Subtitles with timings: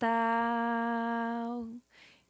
[0.00, 1.66] Natal.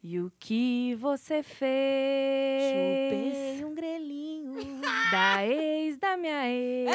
[0.01, 2.63] E o que você fez?
[2.63, 4.81] Chupei um grelhinho.
[5.11, 6.89] Da ex da minha ex.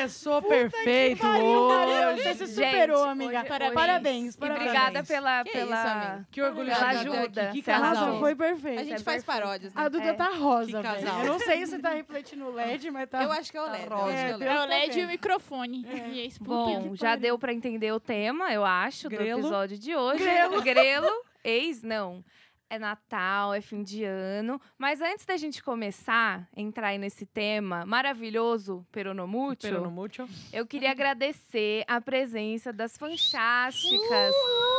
[0.00, 2.22] Começou perfeito hoje.
[2.22, 3.38] Você se Gente, superou, amiga.
[3.40, 3.64] hoje- parabéns.
[3.68, 4.34] hoje- parabéns.
[4.34, 4.60] E parabéns.
[4.68, 5.44] obrigada pela.
[5.44, 5.76] Que pela...
[5.76, 6.28] isso, amiga?
[6.30, 7.42] Que orgulho Pela de ter ajuda.
[7.42, 7.52] aqui.
[7.52, 8.18] Que casal.
[8.20, 8.80] Foi perfeito.
[8.80, 9.82] A gente é faz paródias, né?
[9.82, 10.12] A Duda É.
[10.12, 10.84] tá rosa, Que velho.
[10.84, 11.20] casal.
[11.24, 13.22] Eu não sei se tá refletindo o LED, mas tá...
[13.22, 13.86] Eu acho que é o LED.
[13.90, 14.44] eu acho que é o É, LED.
[14.46, 15.86] É o LED e o microfone.
[16.12, 16.42] E é isso.
[16.44, 17.20] Bom, que já pariu.
[17.22, 19.40] deu pra entender o tema, eu acho, Grelo.
[19.40, 20.22] do episódio de hoje.
[20.22, 20.62] Grelo.
[20.62, 22.22] Grelo, ex, não.
[22.68, 24.60] É Natal, é fim de ano.
[24.76, 30.28] Mas antes da gente começar a entrar aí nesse tema maravilhoso, peronomútil, Pero no mucho.
[30.52, 34.34] eu queria agradecer a presença das fantásticas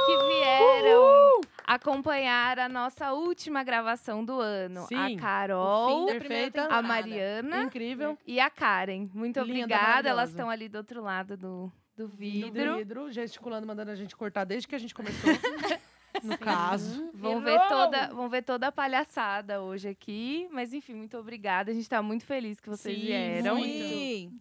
[0.06, 4.86] que vieram acompanhar a nossa última gravação do ano.
[4.88, 6.82] Sim, a Carol, a temporada.
[6.82, 8.18] Mariana Incrível.
[8.26, 9.10] e a Karen.
[9.14, 10.10] Muito Linda, obrigada.
[10.10, 12.78] Elas estão ali do outro lado do, do Do vidro.
[12.78, 15.30] vidro, gesticulando, mandando a gente cortar desde que a gente começou.
[16.23, 17.10] no caso.
[17.14, 20.48] Vão ver, toda, vão ver toda a palhaçada hoje aqui.
[20.52, 21.72] Mas enfim, muito obrigada.
[21.72, 23.62] A gente tá muito feliz que vocês Sim, vieram.
[23.62, 24.40] Sim.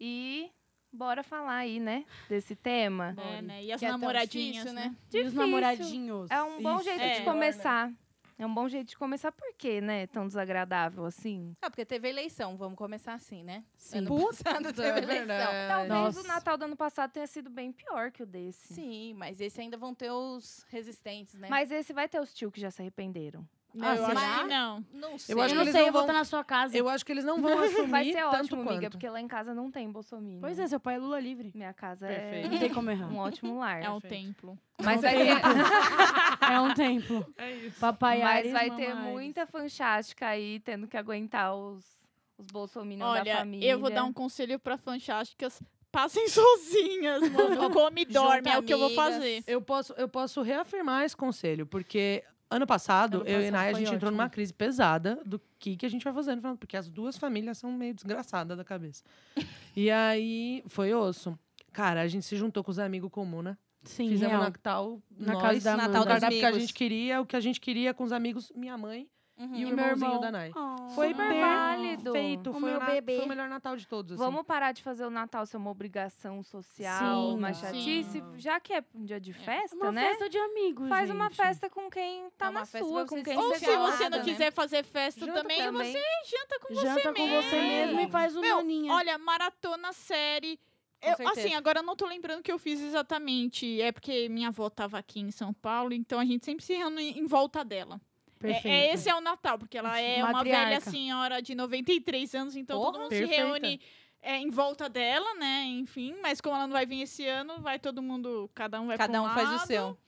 [0.00, 0.50] E
[0.92, 2.04] bora falar aí, né?
[2.28, 3.14] Desse tema.
[3.18, 3.64] É, né?
[3.64, 4.86] E as Que é namoradinhas, difícil, né?
[4.94, 5.38] E os Difícil.
[5.40, 6.30] namoradinhos.
[6.30, 6.84] É um bom Isso.
[6.84, 7.18] jeito É.
[7.18, 7.90] de começar.
[8.36, 9.30] É um bom jeito de começar.
[9.30, 10.06] Por quê, né?
[10.08, 11.54] Tão desagradável assim?
[11.62, 12.56] Ah, porque teve eleição.
[12.56, 13.64] Vamos começar assim, né?
[13.76, 13.98] Sim.
[13.98, 15.52] Ano Puta, passado teve é eleição.
[15.68, 16.20] Talvez Nossa.
[16.20, 18.74] o Natal do ano passado tenha sido bem pior que o desse.
[18.74, 21.48] Sim, mas esse ainda vão ter os resistentes, né?
[21.48, 23.46] Mas esse vai ter os tio que já se arrependeram.
[23.74, 24.84] Não, Ah, eu acho que não.
[24.92, 25.34] Não sei.
[25.34, 26.76] Eu acho Eu que não eles sei, não eu vou vão- estar na sua casa.
[26.76, 28.90] Eu acho que eles não vão assumir Vai ser tanto ótimo, amiga, quanto.
[28.92, 30.40] porque lá em casa não tem bolsominion.
[30.40, 31.50] Pois é, seu pai é Lula livre.
[31.54, 32.48] Minha casa Perfeito.
[32.48, 33.08] Não é tem como errar.
[33.08, 33.82] um ótimo lar.
[33.82, 34.24] É um Perfeito.
[34.26, 34.58] templo.
[34.82, 35.36] Mas Não vai ter,
[36.52, 37.34] É um templo.
[37.36, 37.80] É isso.
[37.80, 41.84] Papai mas Ares, vai ter mamãe muita fanchástica aí tendo que aguentar os,
[42.38, 43.68] os bolsominions da família.
[43.70, 45.62] eu vou dar um conselho pra fantásticas.
[45.90, 47.70] Passem sozinhas, mano.
[47.70, 49.44] Come e dorme, é o que eu vou fazer.
[49.46, 52.24] Eu posso, eu posso reafirmar esse conselho, porque
[52.54, 54.10] ano passado, Ano eu e passado Nai, a gente entrou ótimo.
[54.12, 57.16] numa crise pesada do que, que a gente vai fazer no final, porque as duas
[57.16, 59.02] famílias são meio desgraçadas da cabeça.
[59.76, 61.38] e aí, foi osso.
[61.72, 63.58] Cara, a gente se juntou com os amigos comuna.
[63.82, 64.42] Sim, Fizemos real.
[64.44, 65.98] Natal, Na nós, casa da Natal Amanda.
[66.00, 68.78] dos cardápio que a gente queria, o que a gente queria com os amigos, minha
[68.78, 69.46] mãe Uhum.
[69.56, 70.20] e o E meu irmãozinho irmão.
[70.20, 70.52] da Nai.
[70.54, 72.10] Oh, Foi Super válido.
[72.10, 73.16] O Foi, meu na- bebê.
[73.16, 74.12] foi o melhor Natal de todos.
[74.12, 74.22] assim.
[74.22, 77.34] Vamos parar de fazer o Natal ser uma obrigação social, Sim.
[77.36, 77.60] uma Sim.
[77.62, 80.08] chatice, já que é um dia de festa, Uma né?
[80.08, 81.36] festa de amigos, Faz uma gente.
[81.36, 84.18] festa com quem tá É uma na sua, com você quem Ou se você não
[84.18, 84.24] né?
[84.24, 85.92] quiser fazer festa Janta também, também.
[85.92, 87.42] você janta com Janta você com mesmo.
[87.50, 88.92] você mesmo e faz uma Meu, maninha.
[88.94, 90.58] olha, maratona série.
[91.16, 93.80] Com Eu, assim, agora eu não tô lembrando o que eu fiz exatamente.
[93.82, 97.10] É porque minha avó tava aqui em São Paulo, então a gente sempre se reúne
[97.18, 98.00] em volta dela.
[98.44, 98.68] É, Perfeito.
[98.74, 100.68] é, esse é o Natal, porque ela é uma Matriarca.
[100.68, 103.34] velha senhora de 93 anos, então todo mundo perfeita.
[103.34, 103.80] se reúne
[104.20, 105.64] é, em volta dela, né?
[105.66, 108.96] Enfim, mas como ela não vai vir esse ano, vai todo mundo, cada um vai
[108.96, 109.98] Cada um um faz o lado, seu.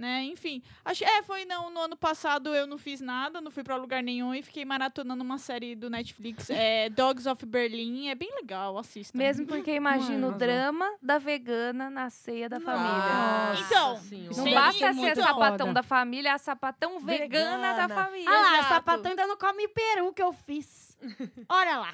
[0.00, 0.22] Né?
[0.24, 3.76] Enfim, acho, é, foi não, no ano passado eu não fiz nada, não fui pra
[3.76, 8.34] lugar nenhum e fiquei maratonando uma série do Netflix, é, Dogs of Berlin, é bem
[8.34, 9.18] legal, assista.
[9.18, 12.90] Mesmo porque imagina o drama da vegana na ceia da família.
[12.94, 14.36] Nossa Então, Senhora.
[14.38, 15.72] Não Sim, basta ser a sapatão foda.
[15.74, 17.94] da família, é a sapatão vegana, da Vegana.
[17.94, 18.30] família.
[18.30, 20.96] Ah lá, sapatão ainda não come peru que eu fiz.
[21.46, 21.92] Olha lá.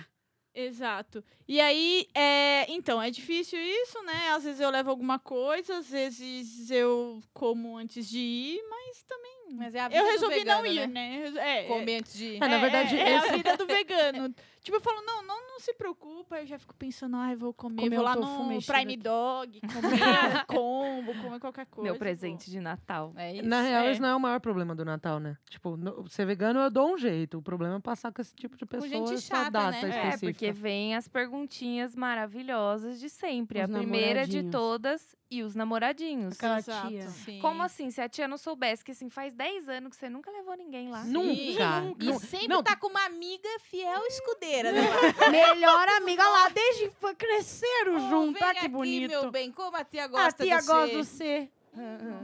[0.58, 1.22] Exato.
[1.46, 4.30] E aí, é, então, é difícil isso, né?
[4.30, 9.35] Às vezes eu levo alguma coisa, às vezes eu como antes de ir, mas também.
[9.50, 11.30] Mas é a vida Eu do resolvi não vegano, ir, né?
[11.30, 11.60] né?
[11.60, 12.38] É, Comer antes de.
[12.40, 14.34] Ah, na verdade, é, é esse- a vida do vegano.
[14.62, 16.40] tipo, eu falo, não, não, não se preocupa.
[16.40, 19.02] Eu já fico pensando, ai, vou comer, Comer vou lá no mexido Prime aqui.
[19.02, 21.90] Dog, comer combo, comer qualquer coisa.
[21.90, 23.12] Meu presente de Natal.
[23.16, 23.48] É isso.
[23.48, 23.92] Na real, é.
[23.92, 25.36] isso não é o maior problema do Natal, né?
[25.48, 27.38] Tipo, no- ser vegano eu dou um jeito.
[27.38, 29.78] O problema é passar com esse tipo de pessoa gente essa chata, data né?
[29.82, 30.32] É, específica.
[30.32, 33.62] porque vem as perguntinhas maravilhosas de sempre.
[33.62, 36.36] Os a primeira de todas e os namoradinhos.
[36.36, 36.88] Aquela Exato.
[36.88, 37.08] tia.
[37.08, 37.38] Sim.
[37.40, 37.90] Como assim?
[37.90, 40.88] Se a tia não soubesse que assim, faz 10 anos que você nunca levou ninguém
[40.90, 41.04] lá.
[41.04, 41.94] Nunca.
[42.00, 44.80] E Nu- sempre não, tá com uma amiga fiel escudeira, né?
[45.30, 48.38] Melhor amiga lá, desde cresceram Oh, junto.
[48.38, 49.10] vem Ah, que aqui, bonito.
[49.10, 51.04] meu bem, como a tia a gosta tia de gosta do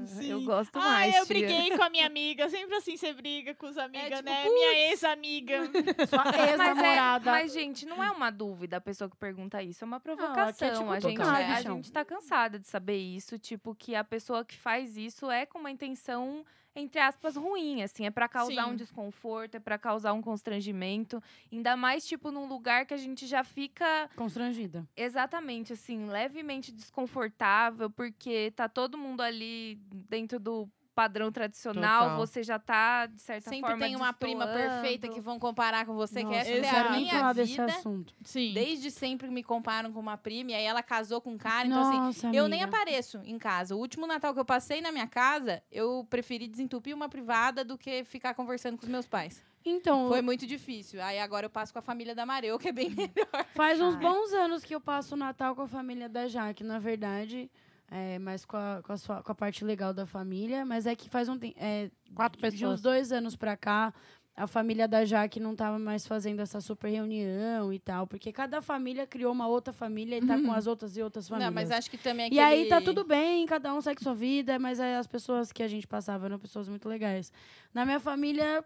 [0.07, 0.31] ser.
[0.31, 1.17] Eu gosto Ai, mais.
[1.17, 1.35] eu tia.
[1.35, 2.49] briguei com a minha amiga.
[2.49, 4.43] Sempre assim você briga com os amigos, tipo, né?
[4.43, 4.55] putz.
[4.55, 5.59] Minha ex-amiga.
[6.09, 7.31] Sua Mas, é, ex-namorada.
[7.31, 10.23] mas, gente, não é uma dúvida a pessoa que pergunta isso, é uma ela quer
[10.23, 10.91] te provocação.
[10.91, 14.57] a, gente, cutucar, a gente tá cansada de saber isso, tipo, que a pessoa que
[14.57, 18.71] faz isso é com uma intenção, entre aspas, ruim, assim, é pra causar Sim.
[18.71, 21.23] um desconforto, é pra causar um constrangimento.
[21.51, 24.87] Ainda mais, tipo, num lugar que a gente já fica Constrangida.
[24.97, 29.79] exatamente, assim, levemente desconfortável, porque tá todo mundo ali
[30.09, 32.19] dentro do padrão tradicional, Total.
[32.19, 35.95] você já tá, de certa Sempre forma, tem uma prima perfeita que vão comparar com
[35.95, 37.65] você, que Nossa, essa eu é a minha falar desse vida.
[37.67, 38.15] assunto.
[38.25, 38.53] Sim.
[38.53, 41.81] Desde sempre me comparam com uma prima, e aí ela casou com um cara, então
[41.81, 42.77] assim, Nossa, Eu nem amiga.
[42.79, 43.75] apareço em casa.
[43.75, 47.79] O último Natal que eu passei na minha casa, eu preferi desentupir uma privada do
[47.79, 49.43] que ficar conversando com os meus pais.
[49.65, 51.01] Então, Foi muito difícil.
[51.03, 53.47] Aí agora eu passo com a família da Mareu, que é bem melhor.
[53.55, 56.79] faz uns bons anos que eu passo o Natal com a família da Jaque, na
[56.81, 57.49] verdade.
[57.95, 60.65] É, mas com a, com, a sua- com a parte legal da família.
[60.65, 61.55] Mas é que faz um tempo.
[61.59, 62.81] É, Quatro de uns pessoas.
[62.81, 63.93] dois anos pra cá,
[64.35, 68.07] a família da Jaque não tava mais fazendo essa super reunião e tal.
[68.07, 71.51] Porque cada família criou uma outra família e tá com as outras e outras famílias.
[71.51, 74.15] Não, mas acho que também E aí tá aquele- tudo bem, cada um segue sua
[74.15, 77.31] vida, mas as pessoas que a gente passava eram pessoas muito legais.
[77.75, 78.65] Na minha família,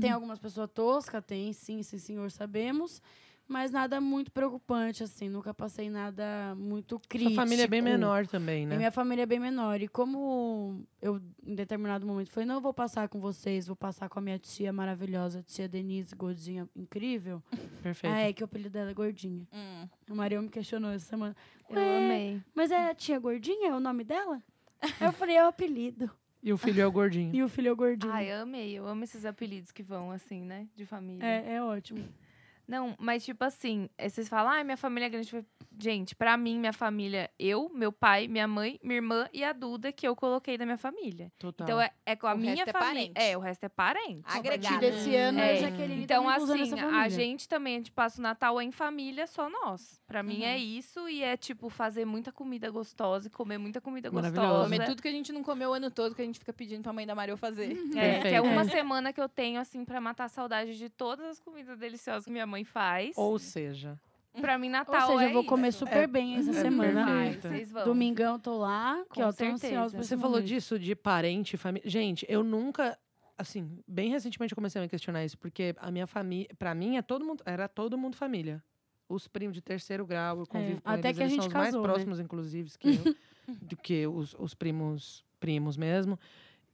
[0.00, 3.02] tem algumas pessoas toscas, tem sim, sim, senhor, sabemos.
[3.48, 5.28] Mas nada muito preocupante, assim.
[5.28, 7.34] Nunca passei nada muito crítico.
[7.34, 8.76] Sua família é bem menor também, E né?
[8.76, 9.80] minha família é bem menor.
[9.80, 14.08] E como eu, em determinado momento, falei, não eu vou passar com vocês, vou passar
[14.08, 17.40] com a minha tia maravilhosa, tia Denise, gordinha, incrível.
[17.84, 18.12] Perfeito.
[18.12, 19.46] Ah, é que o apelido dela é gordinha.
[19.52, 19.88] Hum.
[20.10, 21.36] A Maria me questionou essa semana.
[21.70, 22.42] Eu Ué, amei.
[22.52, 24.42] Mas é a tia gordinha, é o nome dela?
[25.00, 26.10] Eu falei, é o apelido.
[26.42, 27.30] E o filho é o gordinho.
[27.34, 28.12] E o filho é o gordinho.
[28.12, 28.72] Ai, eu amei.
[28.72, 30.68] Eu amo esses apelidos que vão, assim, né?
[30.76, 31.24] De família.
[31.24, 32.04] é, é ótimo.
[32.66, 35.44] Não, mas tipo assim, eh, vocês falam, ai, minha família é grande.
[35.78, 39.92] Gente, pra mim, minha família, eu, meu pai, minha mãe, minha irmã e a Duda
[39.92, 41.30] que eu coloquei da minha família.
[41.38, 41.66] Total.
[41.66, 42.92] Então é, é com a O minha resto é família.
[43.12, 43.12] parente.
[43.30, 44.22] É, o resto é parente.
[44.24, 44.80] A Agregado.
[44.80, 45.56] desse ano, É.
[45.56, 49.26] Jaqueline Então, me inclusando assim, a gente também, a gente passa o Natal em família,
[49.26, 50.00] só nós.
[50.06, 50.44] Pra mim Uhum.
[50.46, 54.64] é isso e é, tipo, fazer muita comida gostosa e comer muita comida gostosa.
[54.64, 56.82] Comer tudo que a gente não comeu o ano todo, que a gente fica pedindo
[56.82, 57.76] pra mãe da Mareu fazer.
[57.96, 58.64] É, que é uma É.
[58.64, 62.30] semana que eu tenho, assim, pra matar a saudade de todas as comidas deliciosas que
[62.30, 63.16] minha mãe faz.
[63.16, 63.98] Ou seja,
[64.40, 65.78] Pra mim, Ou Natal seja, é eu vou comer isso.
[65.78, 67.06] super bem essa é semana.
[67.06, 67.72] Ai, perfeito.
[67.72, 67.84] vão.
[67.84, 69.96] Domingão tô lá, que Com ó, tô certeza.
[69.96, 70.46] Você falou momento.
[70.46, 71.88] disso de parente, família.
[71.88, 72.98] Gente, eu nunca.
[73.38, 76.96] Assim, bem recentemente eu comecei a me questionar isso, porque a minha família, pra mim,
[76.96, 78.62] é todo mundo, era todo mundo família.
[79.08, 81.42] Os primos de terceiro grau, eu convivo com É, até eles, que a eles gente
[81.42, 81.88] são os mais casou, né?
[81.88, 83.14] próximos, inclusive, que eu,
[83.62, 86.18] do que os, os primos, primos mesmo.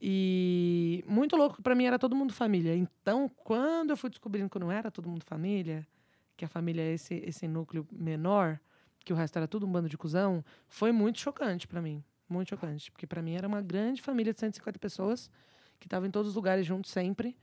[0.05, 2.75] E muito louco, pra mim era todo mundo família.
[2.75, 5.87] Então, quando eu fui descobrindo que não era todo mundo família,
[6.35, 8.59] que a família é esse, esse núcleo menor,
[9.05, 12.03] que o resto era tudo um bando de cuzão, foi muito chocante pra mim.
[12.27, 12.91] Muito chocante.
[12.91, 15.31] Porque pra mim era uma grande família de 150 pessoas
[15.79, 17.37] que estavam em todos os lugares juntos sempre.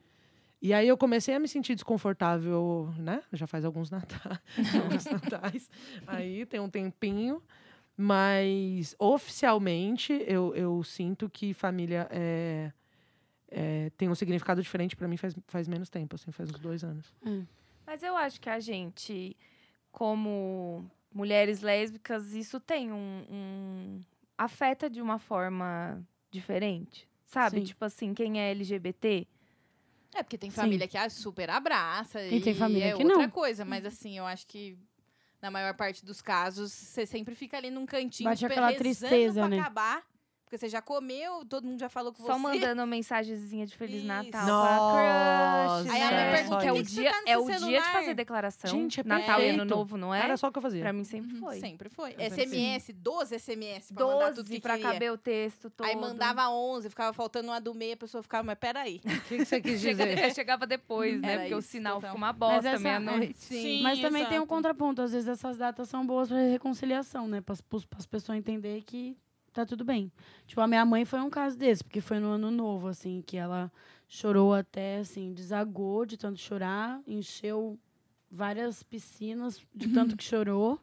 [0.60, 3.22] E aí eu comecei a me sentir desconfortável, né?
[3.32, 4.38] Já faz alguns natais,
[4.74, 5.70] alguns natais.
[6.06, 7.42] Aí tem um tempinho.
[8.02, 12.72] Mas oficialmente eu, eu sinto que família é,
[13.46, 16.82] é, tem um significado diferente pra mim faz, faz menos tempo, assim, faz uns dois
[16.82, 17.12] anos.
[17.86, 19.36] Mas eu acho que a gente,
[19.92, 24.04] como mulheres lésbicas, isso tem um, um-
[24.38, 27.06] afeta de uma forma diferente.
[27.26, 27.58] Sabe?
[27.58, 27.64] Sim.
[27.64, 29.26] Tipo assim, quem é LGBT.
[30.14, 30.56] É, porque tem Sim.
[30.56, 32.24] família que ah, super abraça.
[32.24, 33.30] E tem família é que outra não.
[33.30, 33.62] coisa.
[33.62, 34.78] Mas assim, eu acho que
[35.40, 39.40] na maior parte dos casos, você sempre fica ali num cantinho Bate aquela rezando tristeza,
[39.40, 39.58] pra né?
[39.60, 40.02] acabar.
[40.50, 42.40] Porque você já comeu, todo mundo já falou com Só você.
[42.40, 44.06] mandando uma mensagenzinha de Feliz Isso.
[44.08, 45.94] Natal Nossa, pra crush.
[45.94, 46.06] Aí né?
[46.06, 47.38] ela me é, pergunta, que é "O o que que você dia, tá no é
[47.38, 48.70] o dia de celular?" fazer declaração.
[48.72, 49.64] Gente, é Natal e Ano.
[49.64, 50.24] Novo, não é?
[50.24, 50.80] Era só o que eu fazia.
[50.82, 51.60] Pra mim sempre Uhum, foi.
[51.60, 52.10] Sempre foi.
[52.18, 54.92] Eu sempre SMS, 12 SMS pra mandar tudo 12 que pra queria.
[54.92, 55.86] caber o texto todo.
[55.86, 59.00] Aí mandava 11, ficava faltando uma do meio, a pessoa ficava, mas peraí.
[59.20, 60.34] O que, que você quis dizer?
[60.34, 61.30] chegava depois, né?
[61.30, 62.10] Era Porque o isso, sinal total.
[62.10, 63.38] ficou uma bosta, meia-noite.
[63.38, 63.82] Sim.
[63.84, 64.46] Mas também tem um exato.
[64.48, 65.00] contraponto.
[65.00, 67.40] Às vezes essas datas são boas pra reconciliação, né?
[67.40, 67.54] Para
[67.96, 69.16] as pessoas entenderem que
[69.52, 70.10] tá tudo bem.
[70.46, 73.36] Tipo, a minha mãe foi um caso desse, porque foi no ano novo, assim, que
[73.36, 73.70] ela
[74.08, 77.78] chorou até, assim, desagou de tanto chorar, encheu
[78.30, 80.80] várias piscinas de tanto que chorou.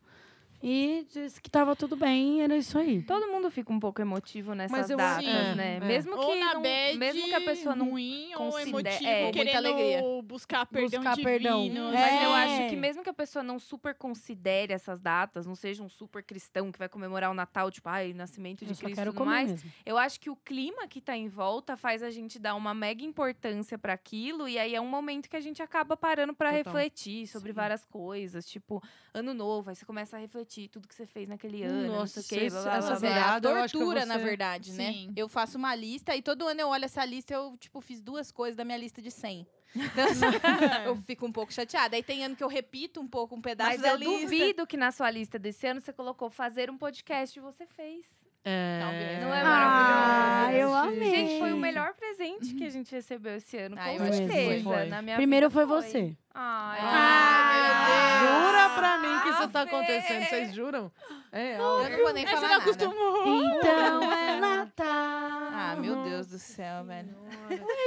[0.61, 3.03] E disse que tava tudo bem, era isso aí.
[3.03, 5.55] Todo mundo fica um pouco emotivo nessas Mas eu- datas, Sim.
[5.55, 5.77] né?
[5.77, 5.79] É.
[5.79, 9.07] Mesmo que ou na não, bad, mesmo que a pessoa não ruim, ou considere- emotivo,
[9.07, 10.01] é, muita querendo alegria.
[10.23, 11.61] buscar perdão Buscar perdão.
[11.63, 11.91] divino.
[11.91, 12.25] Mas É.
[12.25, 15.89] eu acho que mesmo que a pessoa não super considere essas datas, não seja um
[15.89, 19.25] super cristão que vai comemorar o Natal, tipo, ai, nascimento de Eu Cristo e tudo
[19.25, 19.71] mais, mesmo.
[19.85, 23.03] eu acho que o clima que tá em volta faz a gente dar uma mega
[23.03, 27.27] importância para aquilo e aí é um momento que a gente acaba parando para refletir
[27.27, 27.55] sobre Sim.
[27.55, 28.81] várias coisas, tipo,
[29.13, 31.99] ano novo, aí você começa a refletir repetir tudo que você fez naquele ano, não
[31.99, 33.07] Nossa, sei o quê, blá, blá, blá, essa blá, blá.
[33.07, 34.91] É a virada, eu acho que eu tortura, na verdade, né?
[34.91, 35.13] Sim.
[35.15, 38.01] Eu faço uma lista e todo ano eu olho essa lista e eu, tipo, fiz
[38.01, 39.47] duas coisas da minha lista de 100.
[39.75, 40.25] Então, assim,
[40.85, 41.95] eu fico um pouco chateada.
[41.95, 44.21] Aí tem ano que eu repito um pouco um pedaço Mas da eu lista.
[44.21, 48.05] duvido que na sua lista desse ano você colocou fazer um podcast e você fez.
[48.49, 49.19] É...
[49.21, 50.57] Não é Ah, maravilhoso?
[50.63, 51.09] eu amei.
[51.11, 54.63] Gente, foi o melhor presente que a gente recebeu esse ano, Ah, com certeza.
[54.63, 54.85] foi.
[54.87, 56.15] Na minha Primeiro foi você.
[56.33, 58.47] Ai, Ai, meu Deus.
[58.47, 60.23] Jura pra mim que isso tá Ah, acontecendo?
[60.29, 60.91] Vocês juram?
[61.31, 63.27] É, Eu não vou nem Aí você falar não acostumou.
[63.43, 64.87] Então é Natal.
[64.87, 67.15] Ah, meu Deus do céu, velho.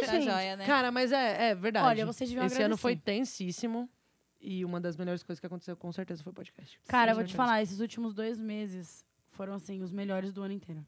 [0.05, 0.25] Tá gente.
[0.25, 0.67] joia, né?
[0.67, 1.87] Cara, mas é, é verdade.
[1.87, 2.83] Olha, vocês deviam Esse ano agradecer.
[2.83, 3.89] foi tensíssimo.
[4.43, 6.79] E uma das melhores coisas que aconteceu, com certeza, foi o podcast.
[6.89, 9.05] Cara, eu vou te falar, esses últimos dois meses
[9.41, 10.85] foram, assim, os melhores do ano inteiro.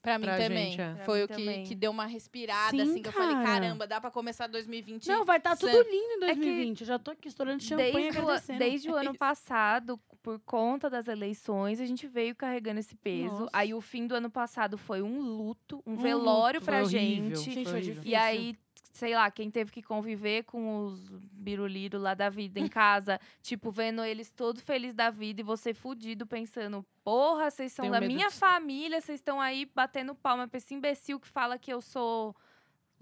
[0.00, 0.70] Pra mim Pra também.
[0.70, 0.94] gente, é.
[0.94, 1.64] Pra Foi mim o que, também.
[1.64, 3.44] que deu uma respirada, Sim, assim, que eu falei, cara.
[3.46, 5.08] caramba, dá pra começar 2020.
[5.08, 6.80] Não, vai estar tudo Sam- lindo em 2020.
[6.82, 8.58] Eu já tô aqui estourando champanhe Desde, o, agradecendo.
[8.60, 13.34] desde o É ano passado, por conta das eleições, a gente veio carregando esse peso.
[13.40, 13.50] Nossa.
[13.52, 16.64] Aí o fim do ano passado foi um luto, um, Um velório luto.
[16.70, 17.34] pra Foi horrível.
[17.36, 17.50] gente.
[17.50, 17.94] Gente, foi horrível.
[17.94, 18.10] difícil.
[18.12, 18.56] E aí,
[18.92, 21.00] sei lá, quem teve que conviver com os
[21.32, 25.72] birulidos lá da vida em casa, tipo, vendo eles todos felizes da vida e você
[25.74, 30.48] fudido pensando, porra, vocês são Tenho da minha de- família, vocês estão aí batendo palma
[30.48, 32.34] pra esse imbecil que fala que eu sou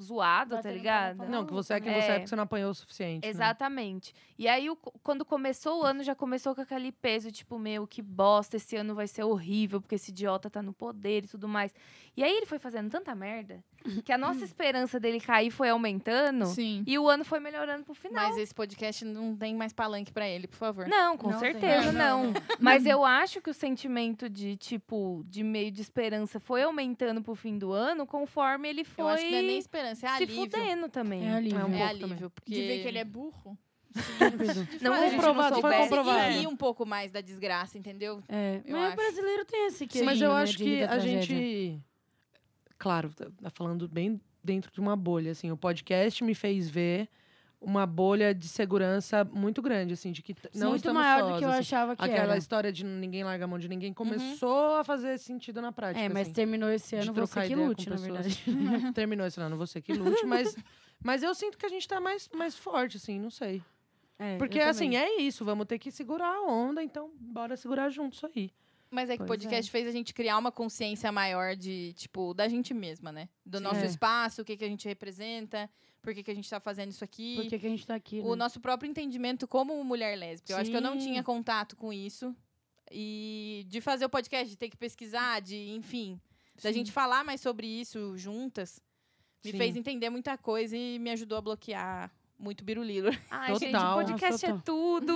[0.00, 1.26] zoado, tá ligado?
[1.26, 1.94] Não, que você é que É.
[2.02, 3.24] você é porque você não apanhou o suficiente.
[3.24, 3.30] né?
[3.30, 4.12] Exatamente.
[4.38, 8.02] E aí, o- quando começou o ano, já começou com aquele peso, tipo, meu, que
[8.02, 11.74] bosta, esse ano vai ser horrível, porque esse idiota tá no poder e tudo mais.
[12.16, 13.62] E aí ele foi fazendo tanta merda
[14.04, 16.82] que a nossa esperança dele cair foi aumentando Sim.
[16.86, 18.28] e o ano foi melhorando pro final.
[18.28, 20.88] Mas esse podcast não tem mais palanque pra ele, por favor.
[20.88, 21.52] Não, com Não tem.
[21.52, 22.32] certeza Não, não.
[22.58, 27.34] Mas eu acho que o sentimento de, tipo, de meio de esperança foi aumentando pro
[27.34, 30.16] fim do ano conforme ele foi Eu acho que não é nem esperança, é se
[30.24, 30.36] alívio.
[30.36, 31.26] fudendo também.
[31.28, 31.58] É alívio.
[31.60, 32.30] É um É pouco alívio, também.
[32.30, 32.52] porque...
[32.54, 33.58] De ver que ele é burro.
[34.80, 36.32] Não gente comprovado, não foi comprovado.
[36.34, 38.22] Rir um pouco mais da desgraça, entendeu?
[38.28, 38.92] É, Eu mas acho.
[38.92, 41.22] o brasileiro tem esse que Mas eu né, acho que a tragédia.
[41.22, 41.80] gente.
[42.78, 45.50] Claro, tá tá falando bem dentro de uma bolha, assim.
[45.50, 47.08] O podcast me fez ver
[47.60, 51.38] uma bolha de segurança muito grande, assim, de que não Muito estamos maior sós, do
[51.38, 51.58] que eu assim.
[51.58, 52.36] achava que Aquela era.
[52.36, 56.04] história de ninguém larga a mão de ninguém começou a fazer sentido na prática.
[56.04, 56.32] É, mas assim.
[56.32, 58.44] terminou esse ano, você que lute, na verdade.
[58.94, 60.54] Terminou esse ano, você que lute, mas,
[61.02, 63.62] mas eu sinto que a gente tá mais, mais forte, assim, não sei.
[64.18, 64.98] É, Porque, assim, também.
[64.98, 68.50] é isso, vamos ter que segurar a onda, então bora segurar junto isso aí.
[68.96, 72.32] Mas é que o Pois podcast fez a gente criar uma consciência maior de, tipo,
[72.32, 73.28] da gente mesma, né?
[73.44, 73.84] Do nosso É.
[73.86, 75.68] espaço, o que, que a gente representa,
[76.00, 77.36] por que, que a gente tá fazendo isso aqui.
[77.36, 78.36] Por que, que a gente tá aqui, O né?
[78.36, 80.54] nosso próprio entendimento como mulher lésbica.
[80.54, 81.08] Eu acho que eu não Sim.
[81.08, 82.34] tinha contato com isso.
[82.90, 86.18] E de fazer o podcast, de ter que pesquisar, de, enfim,
[86.62, 88.80] da gente falar mais sobre isso juntas,
[89.44, 89.58] me Sim.
[89.58, 93.10] fez entender muita coisa e me ajudou a bloquear muito biruliro.
[93.30, 93.92] Ai, gente, Total.
[93.92, 95.12] o podcast Nossa, é tudo.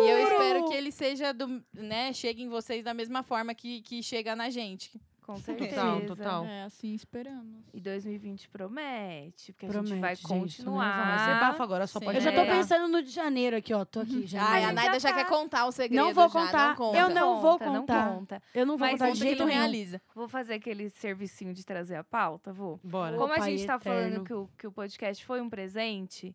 [0.00, 3.82] E eu espero que ele seja do, né, chegue em vocês da mesma forma que,
[3.82, 4.90] que chega na gente.
[5.30, 5.76] Com certeza.
[5.76, 6.44] Total, total.
[6.44, 7.64] É, assim esperamos.
[7.72, 11.16] E 2020 promete, porque a Promete, gente vai gente, continuar.
[11.16, 12.04] Vai ser bafo agora, só Sim.
[12.06, 13.84] pode Eu já tô pensando no de janeiro aqui, ó.
[13.84, 14.42] Tô aqui já.
[14.44, 15.14] Ai, a Naida já já tá.
[15.24, 16.02] quer contar o segredo.
[16.02, 16.68] Não vou já, contar.
[16.70, 16.98] Não conta.
[16.98, 18.06] Eu não vou conta, contar.
[18.06, 18.42] Não conta.
[18.54, 19.60] Eu não vou Mas contar conta de Conta que jeito nenhum.
[19.60, 20.02] realiza.
[20.14, 22.80] Vou fazer aquele servicinho de trazer a pauta, vou.
[22.82, 23.16] Bora.
[23.16, 24.00] Como a Pai gente tá eterno.
[24.00, 26.34] falando que o, que o podcast foi um presente,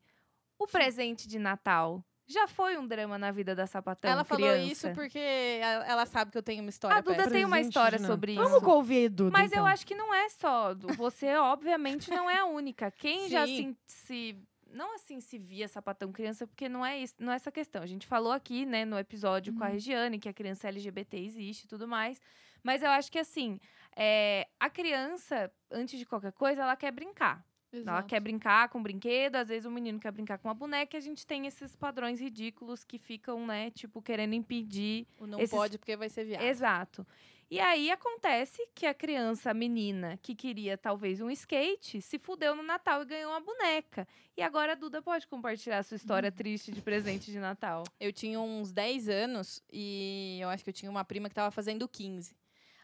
[0.58, 4.72] o presente de Natal já foi um drama na vida da sapatão ela falou criança.
[4.72, 7.34] isso porque ela sabe que eu tenho uma história A Duda péssima.
[7.36, 8.70] tem uma história sobre Vamos isso.
[8.70, 9.68] ouvir, Duda, Mas eu então.
[9.68, 10.74] acho que não é só.
[10.74, 12.90] do- Você, obviamente, não é a única.
[12.92, 13.76] Quem já Sim.
[13.86, 14.40] se, se.
[14.72, 17.82] Não assim se via sapatão criança, porque não é, isso, não é essa questão.
[17.82, 21.64] A gente falou aqui, né, no episódio com a Regiane, que a criança LGBT existe
[21.64, 22.20] e tudo mais.
[22.62, 23.58] Mas eu acho que assim,
[23.96, 27.46] é, a criança, antes de qualquer coisa, ela quer brincar.
[27.82, 31.00] Ela quer brincar com brinquedo, às vezes o menino quer brincar com uma boneca, e
[31.00, 35.50] a gente tem esses padrões ridículos que ficam, né, tipo, querendo impedir O não Esses-
[35.56, 36.44] pode porque vai ser viado.
[36.44, 37.06] Exato.
[37.50, 42.56] E aí acontece que a criança, a menina, que queria talvez um skate, se fudeu
[42.56, 44.08] no Natal e ganhou uma boneca.
[44.36, 47.84] E agora a Duda pode compartilhar a sua história triste de presente de Natal.
[48.00, 51.52] Eu tinha uns 10 anos e eu acho que eu tinha uma prima que tava
[51.52, 52.36] fazendo 15.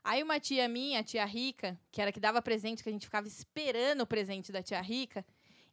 [0.04, 3.06] Aí uma tia minha, a tia Rica, que era que dava presente, que a gente
[3.06, 5.26] ficava esperando o presente da tia Rica,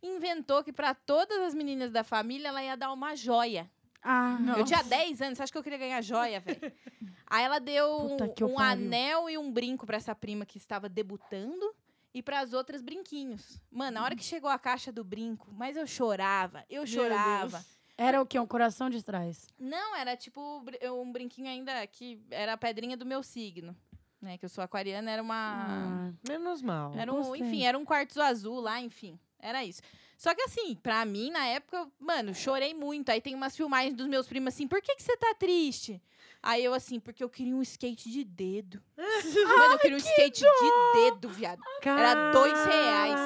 [0.03, 3.71] inventou que para todas as meninas da família ela ia dar uma joia.
[4.03, 6.61] Ah, Eu tinha 10 anos, acha que eu queria ganhar joia, velho?
[7.27, 10.89] Aí ela deu Puta um, um anel e um brinco pra essa prima que estava
[10.89, 11.75] debutando
[12.15, 13.61] e para as outras brinquinhos.
[13.71, 17.65] Mano, na hora que chegou a caixa do brinco, mas eu chorava, eu chorava.
[17.97, 18.39] Era o quê?
[18.39, 19.49] Um coração de trás.
[19.59, 23.77] Não, era tipo um brinquinho ainda que era a pedrinha do meu signo.
[24.21, 25.35] Né, que eu sou aquariana, era uma.
[25.37, 26.93] Ah, Menos mal.
[26.97, 27.41] era um, gostei.
[27.47, 29.19] enfim, era um quartzo azul lá, enfim.
[29.39, 29.81] Era isso.
[30.17, 33.11] Só que assim, pra mim, na época, mano, chorei muito.
[33.11, 36.03] Aí tem umas filmagens dos meus primos assim, por que, que você tá triste?
[36.43, 38.83] Aí eu assim, porque eu queria um skate de dedo.
[38.97, 41.61] Mano, eu queria um skate de dedo, viado.
[41.85, 43.21] Era dois reais.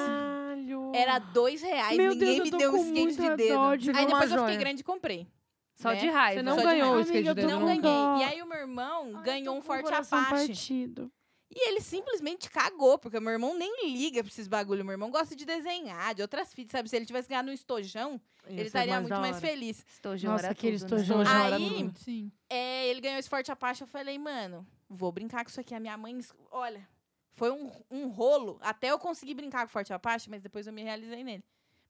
[0.93, 3.59] Era dois reais, Meu ninguém Deus, me deu um skate de dedo.
[3.95, 4.57] Aí depois eu fiquei joia.
[4.57, 5.27] grande e comprei.
[5.75, 5.95] Só né?
[5.99, 6.39] de raiva.
[6.39, 7.81] Você não Só de ganhou o de Amiga, tô Não ganhei.
[7.81, 8.17] dó.
[8.19, 10.09] E aí o meu irmão Ai, ganhou um forte Apache.
[10.47, 11.11] partido.
[11.55, 14.83] E ele simplesmente cagou, porque meu irmão nem liga pra esses bagulho.
[14.83, 16.89] Meu irmão gosta de desenhar, de outras fitas, sabe?
[16.89, 19.85] Se ele tivesse ganhado um estojão, ele Isso é estaria mais muito mais feliz.
[19.87, 21.01] Estojão Nossa, era aquele tudo, né?
[21.01, 21.91] estojão era Aí.
[21.97, 22.31] Sim.
[22.49, 25.75] é, ele ganhou esse forte Apache, eu falei, mano, vou brincar com isso aqui.
[25.75, 26.17] A minha mãe,
[26.49, 26.87] olha,
[27.35, 30.73] foi um, um rolo até eu conseguir brincar com o forte Apache, mas depois eu
[30.73, 31.43] me realizei nele.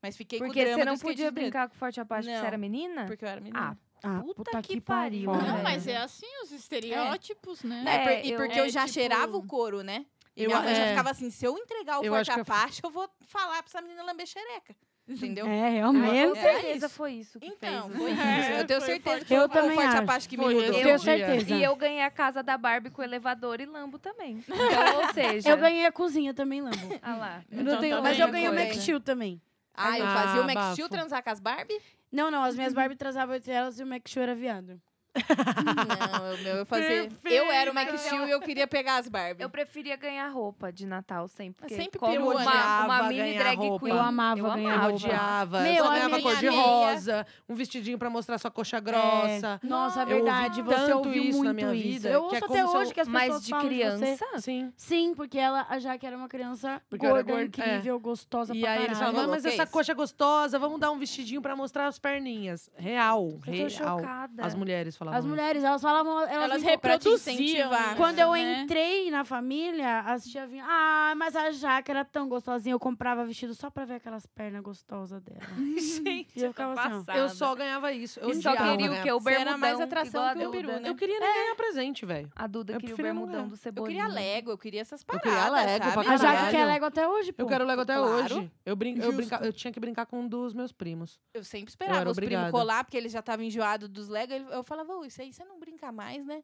[0.04, 2.46] Mas fiquei com o Porque drama você não podia brincar com Forte Apache porque você
[2.46, 3.06] era menina?
[3.06, 3.78] Porque eu era menina.
[4.02, 5.46] Ah, Puta puta, que que, pariu, pariu.
[5.46, 5.52] né?
[5.56, 7.82] Não, mas é assim os estereótipos, né?
[7.82, 10.04] Não, e por- É, e eu- porque eu, é, já tipo- cheirava o couro, né?
[10.36, 10.88] Eu- minha mãe já é.
[10.90, 13.66] ficava assim, se eu entregar o Eu forte que eu- Apache, eu vou falar pra
[13.70, 14.76] essa menina lamber xereca.
[15.08, 15.46] Entendeu?
[15.46, 16.38] É, Com realmente.
[16.38, 16.94] Era certeza isso.
[16.96, 17.96] foi isso que Então, fez.
[18.02, 18.20] foi assim.
[18.40, 18.50] isso.
[18.50, 19.22] É, eu tenho foi certeza forte.
[19.22, 20.02] que foi Eu o também forte acho.
[20.02, 20.68] Apache que me Foi mudou.
[20.68, 21.54] Eu tenho certeza.
[21.54, 24.42] E eu ganhei a casa da Barbie com elevador e lambo também.
[24.48, 25.48] Então, ou seja...
[25.48, 26.98] Eu ganhei a cozinha também, Lambo.
[27.02, 27.44] Ah lá.
[27.52, 29.40] Então tenho tá Mas eu ganhei o Steel também.
[29.74, 30.72] Ah, eu Ah, fazia o Max.
[30.72, 31.80] Steel transar com as Barbie?
[32.12, 34.80] Não, não, as minhas Barbie transavam entre elas e o Max Steel era viado.
[35.14, 37.08] Não, o meu eu fazia.
[37.24, 39.42] Eu era o Max Steel e eu queria pegar as Barbie.
[39.42, 41.62] Eu preferia ganhar roupa de Natal sempre.
[41.62, 42.50] Porque sempre como perua, uma, né?
[42.50, 43.84] uma Odiava mini ganhar drag roupa.
[43.86, 43.94] queen.
[43.96, 44.88] Eu amava eu ganhar Eu amava.
[44.90, 45.06] roupa.
[45.06, 45.60] odiava.
[45.60, 48.80] Meu, eu só a ganhava minha cor de rosa, um vestidinho pra mostrar sua coxa
[48.80, 49.60] grossa.
[49.62, 50.62] É, nossa, Eu ouvi verdade.
[50.62, 51.88] Você tanto ouviu isso muito na minha isso.
[51.88, 53.50] vida, Eu que é ouço como até se eu- hoje que as pessoas Mas de
[53.50, 54.06] falam criança?
[54.06, 54.40] você.
[54.40, 54.72] Sim.
[54.76, 58.60] Sim, porque ela, a Jaque era uma criança Porque eu gorda, gorda, incrível, gostosa E
[58.60, 59.14] pra aí eles caralho.
[59.14, 59.72] falavam, "Ah, mas é essa isso?
[59.72, 62.68] coxa gostosa, vamos dar um vestidinho pra mostrar as perninhas.
[62.76, 64.00] Real, Eu real.
[64.38, 66.20] As mulheres falavam As mulheres, elas falavam...
[66.22, 67.70] Elas, Elas reproduziam.
[67.96, 68.62] Quando eu né?
[68.62, 73.24] entrei na família, as tia vinham, ah, mas a Jaque era tão gostosinha, eu comprava
[73.24, 75.40] vestido só pra ver aquelas pernas gostosas dela.
[75.78, 77.12] Gente, E eu ficava assim, ó.
[77.12, 78.18] Eu só ganhava isso.
[78.20, 79.12] Eu E só queria o quê?
[79.12, 79.58] O Você era bermudão.
[79.58, 80.82] mais atração que o peru, né?
[80.88, 82.30] Eu queria nem ganhar presente, velho.
[82.34, 84.04] A Duda Eu queria o bermudão do Eu Cebolinha.
[84.06, 85.32] queria Lego, eu queria essas Eu paradas.
[85.32, 86.08] queria Lego sabe?
[86.08, 87.42] A Jaque quer Lego até hoje, pô.
[87.42, 88.12] Eu quero Lego até Claro.
[88.36, 88.50] hoje.
[88.64, 91.18] Eu, brin eu, brinca eu tinha que brincar com um dos meus primos.
[91.32, 94.32] Eu sempre Eu esperava era os primos colar, porque eles já estavam enjoados dos Lego.
[94.32, 96.42] Eu falava, "Ô, isso aí você não brinca mais, né?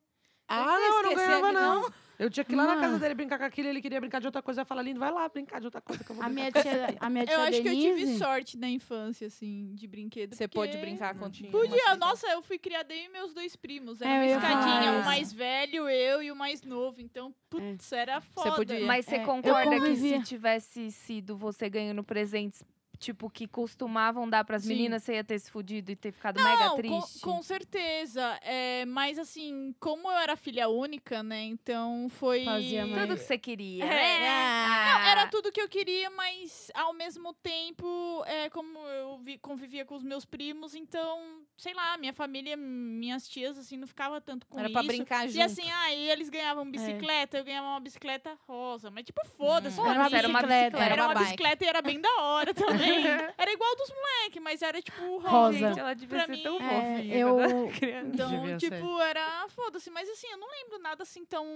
[0.52, 1.92] Ah, Eu não, eu não ganhava, não.
[2.18, 4.26] Eu tinha que ir lá na casa dele brincar com aquilo, ele queria brincar de
[4.26, 4.60] outra coisa.
[4.62, 6.96] Eu falava, lindo, vai lá brincar de outra coisa que eu vou A minha tia,
[7.00, 10.34] a minha tia Eu acho que eu tive Denise- sorte na infância, assim, de brinquedo.
[10.34, 11.50] Você pôde brincar com tinha.
[11.50, 14.02] Podia, nossa, eu fui criada e meus dois primos.
[14.02, 17.00] Era É, uma falar escadinha, o mais velho, eu e o mais novo.
[17.00, 18.56] Então, putz, era foda.
[18.56, 18.84] podia.
[18.84, 22.62] Mas você É, concorda que se tivesse sido você ganhando presentes,
[23.00, 24.68] tipo, que costumavam dar pras Sim.
[24.68, 27.20] meninas, você ia ter se fudido e ter ficado mega Não, com, triste?
[27.20, 28.38] com certeza.
[28.42, 31.42] É, mas assim, como eu era filha única, né?
[31.44, 32.44] Então foi.
[32.44, 33.88] Fazia mais- Tudo que você queria, É.
[34.20, 34.92] né?
[34.92, 39.84] Não, era tudo que eu queria, mas ao mesmo tempo, é, como eu vi- convivia
[39.84, 44.46] com os meus primos, então, sei lá, minha família, minhas tias, assim, não ficava tanto
[44.46, 44.74] com Era isso.
[44.74, 45.38] pra brincar junto.
[45.38, 48.90] E assim, aí eles ganhavam bicicleta, eu ganhava uma bicicleta rosa.
[48.90, 49.80] Mas, tipo, foda-se.
[49.80, 49.86] Hum.
[49.86, 50.16] Era uma mim.
[50.16, 50.70] Era uma bicicleta.
[50.70, 50.84] bicicleta.
[50.84, 52.52] Era Era uma bicicleta e era bem da hora
[52.89, 52.89] também.
[53.38, 55.28] era igual dos moleques, mas era tipo rosa.
[55.28, 55.58] Rosa.
[55.58, 57.16] Gente, ela devia pra ser mim- tão É, fofinha.
[57.16, 58.08] eu- era criança.
[58.08, 58.70] Então, Devia ser.
[58.70, 59.90] tipo, era foda-se.
[59.90, 61.46] Mas assim, eu não lembro nada assim tão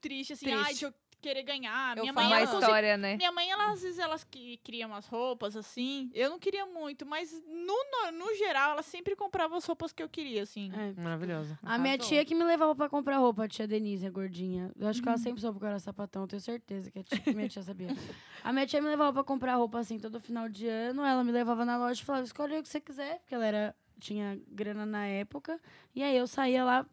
[0.00, 0.78] triste, assim, ai, Triste.
[0.80, 1.96] de eu querer ganhar.
[1.96, 3.16] Eu Minha falo- mãe, Uma ela consegui- história, né?
[3.16, 6.10] Minha mãe, ela, às vezes, elas que cria umas roupas assim.
[6.12, 10.02] Eu não queria muito, mas no, no, no geral, ela sempre comprava as roupas que
[10.02, 10.70] eu queria, assim.
[10.74, 11.00] É.
[11.00, 11.58] Maravilhosa.
[11.62, 12.08] A minha Arrasou.
[12.10, 14.70] tia que me levava pra comprar roupa, a tia Denise, a gordinha.
[14.78, 15.22] Eu acho que ela Uhum.
[15.22, 17.88] sempre soube que eu era sapatão, tenho certeza que a tia- que minha tia sabia.
[18.42, 21.04] A minha tia me levava pra comprar roupa assim todo final de ano.
[21.04, 23.76] Ela me levava na loja e falava: escolhe o que você quiser, porque ela era,
[24.00, 25.60] tinha grana na época.
[25.94, 26.84] E aí eu saía lá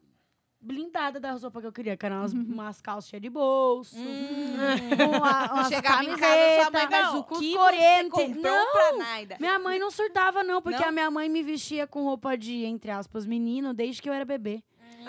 [0.62, 3.96] blindada da roupa que eu queria, que eram umas, umas calças cheias de bolso.
[3.98, 4.56] Hum.
[5.18, 8.10] uma- umas Chegava em casa, sua mãe, mas o que você corrente.
[8.10, 9.38] comprou Não, pra Naida?
[9.40, 10.90] minha mãe não surtava, não, porque Não?
[10.90, 14.26] a minha mãe me vestia com roupa de, entre aspas, menino, desde que eu era
[14.26, 14.62] bebê.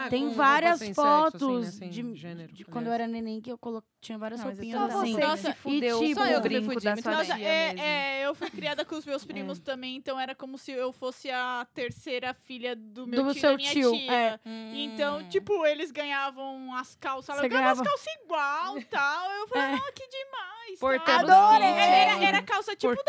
[0.03, 1.71] Ah, Tem com roupa várias sem sexo, assim, fotos né?
[1.73, 3.01] Sem de, gênero, de quando eu aliás.
[3.11, 3.85] era neném que eu colo...
[4.01, 5.13] tinha várias Não, mas roupinhas Só Então, assim.
[5.15, 6.97] você Nossa, que se fudeu tipo- com Só eu o que me brinco fudi, da
[6.97, 7.81] sua Nossa, tia é, mesmo.
[7.83, 11.31] é, eu fui criada com os meus primos também, então era como se eu fosse
[11.31, 14.13] a terceira filha do meu Do tio e seu da minha tio, tia.
[14.13, 14.41] é.
[14.75, 15.29] Então, Hum.
[15.29, 19.31] tipo, eles ganhavam as calças, Você ela ganhava as ganhava- calças igual e tal.
[19.33, 19.75] Eu falei, É.
[19.75, 20.79] ah, que demais.
[20.81, 21.31] Portando.
[21.33, 21.69] Adorei!
[21.69, 23.05] Era, era calça tipo Por-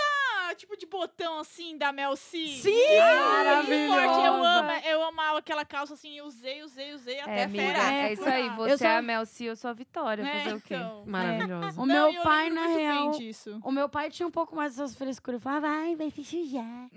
[0.56, 2.48] Tipo de botão assim da Mel C.
[2.48, 2.98] Sim!
[3.00, 4.22] Maravilhosa!
[4.26, 7.94] Eu, amo, eu amava aquela calça assim, usei, usei, usei até É, amiga, fera.
[7.94, 8.50] é isso aí.
[8.50, 10.24] Você sou- é a Mel C, eu sou a Vitória.
[10.24, 10.76] Né, Fazer o quê?
[10.76, 11.04] então.
[11.06, 11.82] Maravilhosa.
[11.82, 13.12] O Não, meu eu pai, na real.
[13.12, 13.60] disso.
[13.64, 15.40] O meu pai tinha um pouco mais dessas frescuras.
[15.40, 16.90] Ele falava, vai, vai se sujar.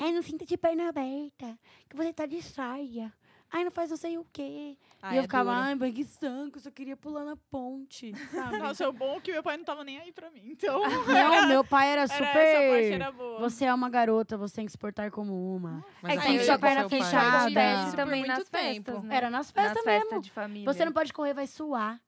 [0.00, 1.58] É, não sinta de perna aberta.
[1.88, 3.12] Que você tá de saia.
[3.52, 4.76] Ai, não faz não sei o quê.
[5.02, 5.62] Ah, e eu é ficava, duro.
[5.62, 8.58] ai, mas que sanco, eu só queria pular na ponte, sabe?
[8.58, 10.42] Nossa, o bom é que meu pai não tava nem aí pra mim.
[10.46, 12.26] Então, Não, meu pai era era, super.
[12.38, 13.40] essa parte era boa.
[13.40, 15.84] Você é uma garota, você tem que se portar como uma.
[16.02, 17.38] Mas É a que tem que do perna fechada.
[17.38, 18.52] acontece Por também nas tempo.
[18.58, 19.16] festas, né?
[19.16, 20.08] Era nas festas nas mesmo.
[20.10, 20.72] festas de família.
[20.72, 22.00] Você não pode correr, vai suar.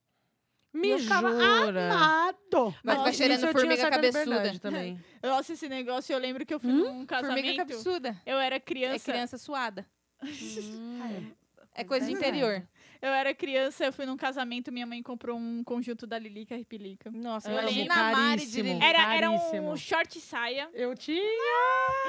[0.73, 1.93] Me eu ficava jura?
[1.93, 2.37] Amado.
[2.53, 4.59] Vai ficar Nossa, cheirando isso formiga cabeçuda.
[4.59, 5.01] também.
[5.23, 6.79] Nossa, esse negócio, eu lembro que eu fui Hum?
[6.79, 7.57] num Formiga casamento.
[7.59, 8.17] cabeçuda.
[8.27, 9.05] Eu era É criança.
[9.13, 9.87] criança suada.
[10.95, 11.33] Hum.
[11.75, 12.67] É coisa de interior.
[13.05, 16.65] Eu era criança, eu fui num casamento, minha mãe comprou um conjunto da Lilica e
[16.65, 17.11] Pilica.
[17.11, 18.65] Nossa, Amo, imagina a Mari de caríssimo.
[18.65, 18.83] Lili.
[18.83, 20.71] Era, era um short saia.
[20.73, 21.21] Eu tinha.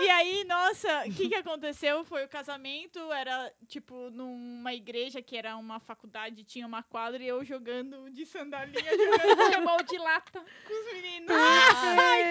[0.01, 2.05] E aí, nossa, o que que aconteceu?
[2.05, 7.27] Foi o casamento, era tipo numa igreja que era uma faculdade, tinha uma quadra e
[7.27, 11.36] eu jogando de sandalinha, jogando futebol de lata com os meninos.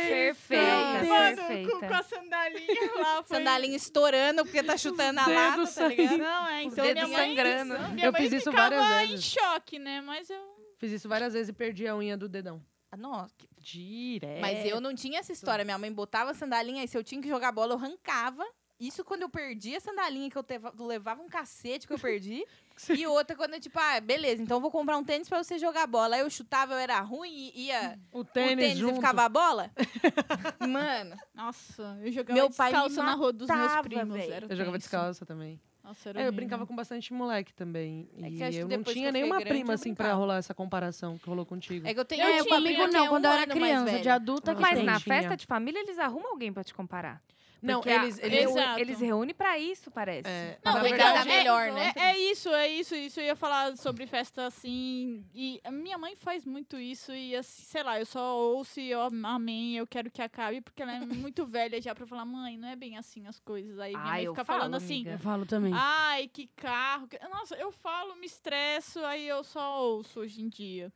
[0.08, 1.86] Perfeita, Mano, com, perfeita.
[1.86, 3.22] com a sandalinha lá.
[3.22, 3.36] Foi...
[3.36, 6.16] Sandalinha estourando porque tá chutando a dedos lata, tá ligado?
[6.16, 7.78] Não, é, Os então minha mãe, sangrando.
[7.90, 9.24] minha Eu mãe fiz isso ficava várias em vezes.
[9.24, 10.00] choque, né?
[10.00, 10.54] Mas eu...
[10.78, 12.62] Fiz isso várias vezes e perdi a unha do dedão.
[12.90, 14.40] Ah, Nossa, que- Direto.
[14.40, 15.64] Mas eu não tinha essa história.
[15.64, 18.44] Minha mãe botava a sandalinha e se eu tinha que jogar bola, eu arrancava.
[18.78, 22.44] Isso quando eu perdi a sandalinha, que eu teva- levava um cacete que eu perdi.
[22.90, 25.58] e outra quando eu, tipo, ah, beleza, então eu vou comprar um tênis pra você
[25.58, 26.16] jogar bola.
[26.16, 28.92] Aí eu chutava, eu era ruim e ia O o tênis, tênis junto.
[28.92, 29.70] e ficava a bola.
[30.68, 34.16] Mano, Nossa, eu jogava Meu pai me descalço na rua dos meus matava, primos.
[34.50, 35.60] Eu jogava descalça também.
[35.84, 38.08] Nossa, era É, eu brincava com bastante moleque também.
[38.22, 40.54] É que e eu não tinha eu nenhuma grande, prima eu assim pra rolar essa
[40.54, 41.86] comparação que rolou contigo.
[41.86, 44.08] é que eu tenho Eu É, tinha, prima comigo não, quando eu era criança, de
[44.08, 44.86] adulta que Mas tem.
[44.86, 47.22] na festa de família, eles arrumam alguém pra te comparar.
[47.64, 48.80] Não, Porque a- eles- eles, eles- Exato.
[48.80, 50.28] eles reúnem pra isso, parece.
[50.28, 51.92] É, Não, na que verdade, dar melhor, é, né?
[51.96, 53.20] É, é isso, é isso, isso.
[53.20, 55.24] Eu ia falar sobre festa assim.
[55.34, 57.12] E a minha mãe faz muito isso.
[57.12, 60.82] E assim, sei lá, eu só ouço e eu amém, eu quero que acabe, porque
[60.82, 63.78] ela é muito velha já pra falar, mãe, não é bem assim as coisas.
[63.78, 64.94] Aí minha Ah, mãe eu fica falo, falando assim.
[64.96, 65.10] amiga.
[65.12, 65.72] Eu falo também.
[65.74, 67.08] Ai, que carro.
[67.08, 70.92] que-" Nossa, eu falo, me estresso, aí eu só ouço hoje em dia.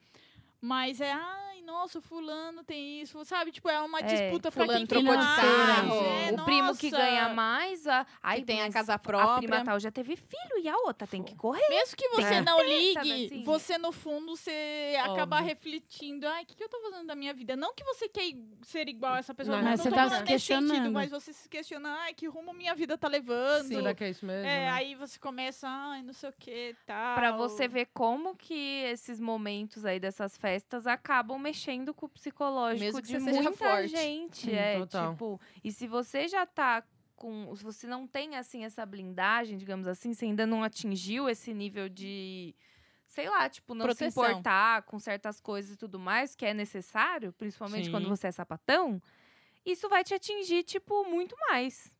[0.60, 3.52] Mas é, ai, nossa, fulano tem isso, sabe?
[3.52, 5.94] Tipo, é uma É, disputa pra fulano quem tem trocou de carro.
[6.04, 7.04] É, o primo que nossa.
[7.04, 9.48] ganha mais, a, aí tem a casa A própria.
[9.48, 11.62] prima tal já teve filho e a outra tem que correr.
[11.68, 13.42] Mesmo que você Tem não ligue, assim?
[13.44, 15.48] você no fundo, você acaba Óbvio.
[15.48, 17.54] refletindo, ai, o que, que eu tô fazendo da minha vida?
[17.54, 19.94] Não que você quer ser igual a essa pessoa, Não, não, mas não você tô
[19.96, 20.90] tá se sentido, questionando.
[20.90, 23.68] mas você se questiona, ai, que rumo minha vida tá levando.
[23.68, 24.44] será que é isso mesmo?
[24.46, 24.70] É, né?
[24.70, 27.14] aí você começa, ai, não sei o que, tal.
[27.14, 30.47] Pra você ver como que esses momentos aí dessas festas
[30.87, 33.88] acabam mexendo com o psicológico Mesmo que de muita forte.
[33.88, 34.50] gente.
[34.50, 35.12] Hum, é, total.
[35.12, 36.82] tipo, e se você já tá
[37.16, 37.54] com.
[37.54, 41.88] Se você não tem assim essa blindagem, digamos assim, você ainda não atingiu esse nível
[41.88, 42.54] de.
[43.06, 44.22] Sei lá, tipo, não Proteção.
[44.24, 48.11] se importar com certas coisas e tudo mais, que é necessário, principalmente quando Sim.
[48.11, 49.02] você é sapatão,
[49.64, 51.97] isso vai te atingir, tipo, muito mais.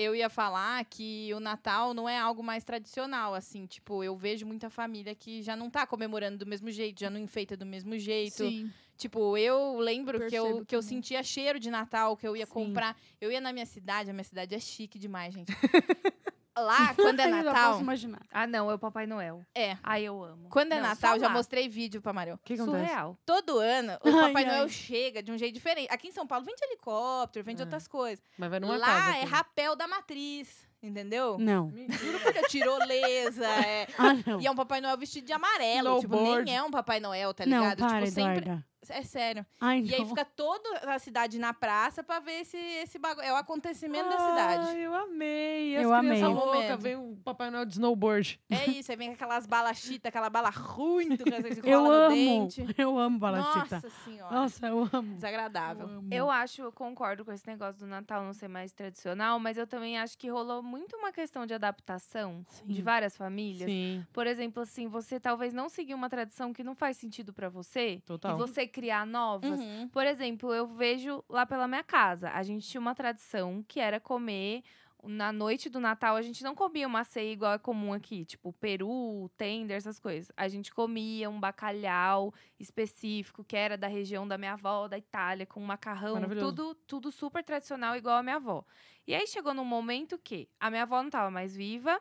[0.00, 3.66] Eu ia falar que o Natal não é algo mais tradicional, assim.
[3.66, 7.20] Tipo, eu vejo muita família que já não tá comemorando do mesmo jeito, já não
[7.20, 8.48] enfeita do mesmo jeito.
[8.48, 8.72] Sim.
[8.96, 12.52] Tipo, eu lembro que, eu, que eu sentia cheiro de Natal, que eu ia Sim.
[12.52, 12.96] comprar.
[13.20, 15.52] Eu ia na minha cidade, a minha cidade é chique demais, gente.
[16.58, 17.70] Lá, quando é Eu já Natal.
[17.70, 18.20] posso imaginar.
[18.30, 19.42] Ah, não, é o Papai Noel.
[19.54, 19.76] É.
[19.82, 20.48] Ai, eu amo.
[20.50, 22.36] Quando é Não, Natal, já mostrei vídeo pra Mariel.
[22.36, 22.78] O que acontece?
[22.86, 23.16] Surreal.
[23.24, 24.50] Todo ano, o Ai, Papai ai.
[24.56, 25.88] Noel chega de um jeito diferente.
[25.92, 27.64] Aqui em São Paulo vem de helicóptero, vem de É.
[27.64, 28.22] outras coisas.
[28.36, 29.16] Mas vai numa Lá casa.
[29.18, 31.38] é rapel da matriz, entendeu?
[31.38, 31.70] Não.
[31.88, 33.46] Juro por Deus, tirolesa.
[33.66, 34.40] é- Ah, não.
[34.40, 36.00] E é um Papai Noel vestido de amarelo.
[36.00, 37.78] Tipo, nem é um Papai Noel, tá não, ligado?
[37.78, 38.38] para, tipo, sempre.
[38.38, 38.66] Eduarda.
[38.88, 39.44] É sério.
[39.60, 43.26] Ai, E aí fica toda a cidade na praça pra ver esse, esse bagulho.
[43.26, 44.68] É o acontecimento da cidade.
[44.70, 45.76] Ai, eu amei.
[45.76, 46.22] As Eu amei.
[46.22, 46.78] Momento.
[46.78, 48.40] vem o Papai Noel de snowboard.
[48.48, 52.14] É isso, aí vem aquelas balas chita, aquela bala ruim que você Eu amo.
[52.14, 52.66] dente.
[52.78, 53.76] Eu amo balachita.
[53.76, 54.34] Nossa senhora.
[54.34, 55.14] Nossa, eu amo.
[55.14, 55.86] Desagradável.
[55.86, 56.08] amo.
[56.10, 59.66] Eu acho, eu concordo com esse negócio do Natal não ser mais tradicional, mas eu
[59.66, 62.82] também acho que rolou muito uma questão de adaptação de Sim.
[62.82, 63.68] várias famílias.
[63.70, 67.48] Sim, Por exemplo, assim, você talvez não seguir uma tradição que não faz sentido pra
[67.48, 68.34] você total.
[68.34, 69.60] e você criar novas.
[69.60, 69.88] Uhum.
[69.88, 74.00] Por exemplo, eu vejo lá pela minha casa, a gente tinha uma tradição que era
[74.00, 74.62] comer
[75.04, 78.52] na noite do Natal, a gente não comia uma ceia igual é comum aqui, tipo
[78.52, 80.30] peru, tender, essas coisas.
[80.36, 85.46] A gente comia um bacalhau específico, que era da região da minha avó, da Itália,
[85.46, 88.64] com macarrão, tudo, tudo super tradicional, igual a minha avó.
[89.06, 92.00] E aí chegou num momento que a minha avó não estava mais viva,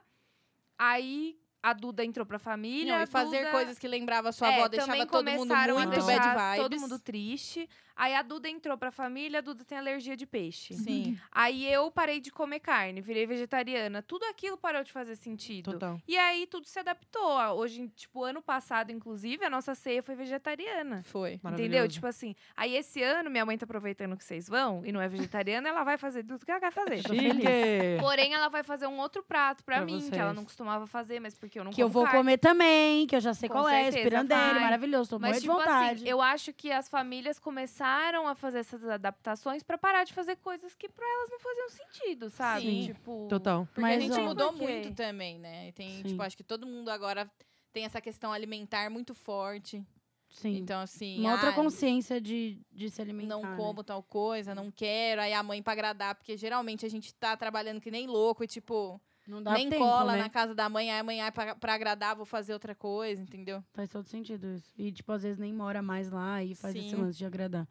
[0.77, 2.95] aí a Duda entrou pra família.
[2.95, 5.53] Não, e fazer Duda- coisas que lembrava a sua É, avó também deixava todo mundo
[5.55, 6.61] muito bad vibes.
[6.63, 7.69] todo mundo triste.
[8.01, 10.73] Aí a Duda entrou pra família, a Duda tem alergia de peixe.
[10.73, 11.19] Sim.
[11.29, 14.01] Aí eu parei de comer carne, virei vegetariana.
[14.01, 15.73] Tudo aquilo parou de fazer sentido.
[15.73, 15.99] Total.
[16.07, 17.37] E aí tudo se adaptou.
[17.57, 21.03] Hoje, tipo, ano passado, inclusive, a nossa ceia foi vegetariana.
[21.03, 21.41] Foi.
[21.43, 21.89] Entendeu?
[21.89, 25.09] Tipo assim, aí esse ano minha mãe tá aproveitando que vocês vão e não é
[25.09, 26.99] vegetariana, ela vai fazer tudo que ela quer fazer.
[26.99, 27.99] Chique.
[27.99, 30.17] Porém, ela vai fazer um outro prato pra, Pra mim, que vocês.
[30.21, 32.19] ela não costumava fazer, mas porque eu não Que eu vou carne.
[32.19, 34.63] comer também, que eu já sei Com qual é, certeza, espirandelho, vai.
[34.63, 35.95] maravilhoso, tô Mas, morrendo de tipo vontade.
[36.03, 37.88] assim, eu acho que as famílias começaram
[38.27, 42.29] a fazer essas adaptações pra parar de fazer coisas que pra elas não faziam sentido,
[42.29, 42.65] sabe?
[42.65, 42.93] Sim.
[42.93, 43.27] Tipo.
[43.29, 43.65] Total.
[43.65, 45.69] Porque Mas, a gente ó, mudou muito também, né?
[45.69, 46.03] E Tem, Sim.
[46.03, 47.29] tipo, acho que todo mundo agora
[47.71, 49.85] tem essa questão alimentar muito forte.
[50.29, 50.57] Sim.
[50.57, 51.19] Então, assim.
[51.19, 53.35] Uma outra ah, consciência de, de se alimentar.
[53.35, 53.57] Não né?
[53.57, 55.21] como tal coisa, não quero.
[55.21, 58.47] Aí a mãe pra agradar, porque geralmente a gente tá trabalhando que nem louco e,
[58.47, 60.23] tipo, Não dá nem tempo, cola né?
[60.23, 63.63] na casa da mãe, aí amanhã pra, pra agradar, vou fazer outra coisa, entendeu?
[63.73, 64.73] Faz todo sentido isso.
[64.77, 66.95] E, tipo, às vezes nem mora mais lá e faz esse Sim.
[66.95, 67.67] lance de agradar.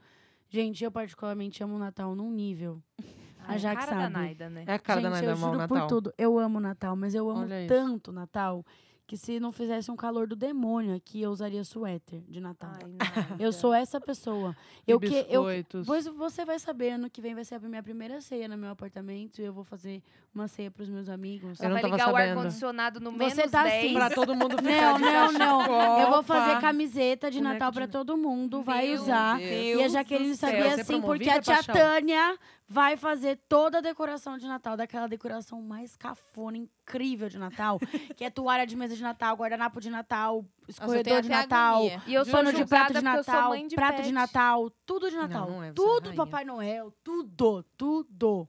[0.48, 2.82] Gente, eu particularmente amo o Natal num nível.
[3.46, 4.12] A Jaque cara da sabe.
[4.12, 4.64] Naida, né?
[4.66, 5.68] É a cara Gente, da Naida eu juro Natal.
[5.68, 6.12] por tudo.
[6.18, 8.62] Eu amo o Natal, mas eu amo Olha tanto o Natal
[9.08, 12.70] que se não fizesse um calor do demônio aqui, eu usaria suéter de Natal.
[13.00, 13.08] Ai.
[13.40, 14.54] Eu sou essa pessoa.
[14.86, 15.44] E Eu que eu.
[15.86, 18.68] Pois você vai saber, ano que vem vai ser a minha primeira ceia no meu
[18.70, 20.02] apartamento e eu vou fazer
[20.34, 21.58] uma ceia pros meus amigos.
[21.58, 22.38] Eu não vai ligar o sabendo.
[22.38, 23.84] ar-condicionado no Você menos tá 10.
[23.84, 26.00] assim, Pra todo mundo ficar Não, de não, não.
[26.00, 27.88] Eu vou fazer camiseta de Boneco Natal Natal.
[28.04, 29.38] todo mundo, vai Meu usar.
[29.38, 31.74] Deus E a Jaqueline sabia Vai assim, porque a tia paixão?
[31.74, 37.78] Tânia vai fazer toda a decoração de Natal, daquela decoração mais cafona, incrível de Natal,
[38.14, 41.82] que é toalha de mesa de Natal, guardanapo de Natal, escorredor de Natal.
[42.06, 44.06] E eu sou pano de prato de Natal, de prato pet.
[44.06, 45.48] de Natal, tudo de Natal.
[45.50, 46.14] não você é tudo.
[46.14, 48.46] Papai Noel, tudo, tudo.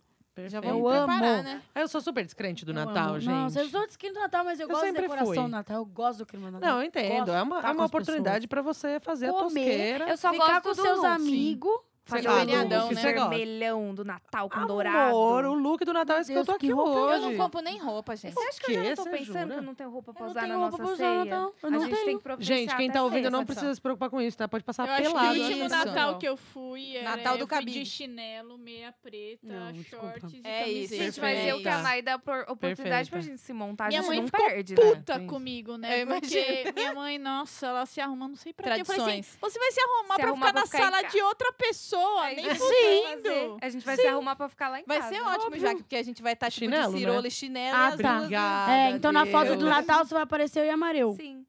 [0.47, 1.43] Já vamos Eu preparar, amo.
[1.43, 1.61] né?
[1.75, 3.19] Eu sou super descrente do Eu Natal, amo.
[3.19, 3.33] gente.
[3.33, 5.43] Nossa, eu sou desquinto do Natal, mas eu, Eu gosto da sempre decoração fui.
[5.43, 6.69] do Natal, eu gosto do clima do Natal.
[6.69, 7.25] Não, eu entendo.
[7.25, 10.09] Gosto É uma, é uma oportunidade pra você fazer a Comer, tosqueira.
[10.09, 11.79] Eu só Ficar gosto com seus amigos.
[12.09, 13.27] Fazer o né?
[13.29, 15.15] Vermelhão do Natal com Amor, dourado.
[15.15, 17.15] o look do Natal é esse que eu tô aqui hoje.
[17.25, 18.33] Eu não compro nem roupa, gente.
[18.33, 19.47] Você acha que eu já não tô pensando jura?
[19.47, 21.25] que eu não tenho roupa pra não usar na roupa nossa usar ceia?
[21.25, 21.53] Natal.
[21.61, 22.05] Eu a não gente tenho.
[22.05, 24.47] tem que providenciar Gente, quem tá ouvindo não precisa se preocupar com isso, tá?
[24.47, 25.27] Pode passar Eu acho que pelado.
[25.39, 25.75] o último Isso.
[25.75, 30.41] Natal que eu fui era Natal do eu de chinelo, meia preta, Não, shorts e
[30.43, 30.95] É isso.
[30.95, 34.01] Gente, mas eu que a Nai dá por- oportunidade pra gente se montar, a Minha
[34.01, 34.81] gente mãe não perde, né?
[34.81, 35.27] puta Sim.
[35.27, 36.05] comigo, né?
[36.05, 38.81] Porque minha mãe, nossa, ela se arruma, não sei pra quê.
[38.81, 42.35] Eu falei assim, você vai se arrumar pra ficar na sala de outra pessoa, Aí
[42.35, 43.57] nem a gente fudendo.
[43.59, 45.09] vai A gente vai se arrumar pra ficar lá em Vai casa.
[45.15, 45.61] ser ótimo, Óbvio.
[45.61, 46.99] já, porque a gente vai estar tipo Chinelo, de né?
[46.99, 48.17] cirola e chinelo Ah, e tá.
[48.19, 48.31] duas.
[48.69, 49.69] É, então na foto do Deus.
[49.69, 51.15] Natal você vai aparecer eu e a Mareu.
[51.19, 51.45] Sim.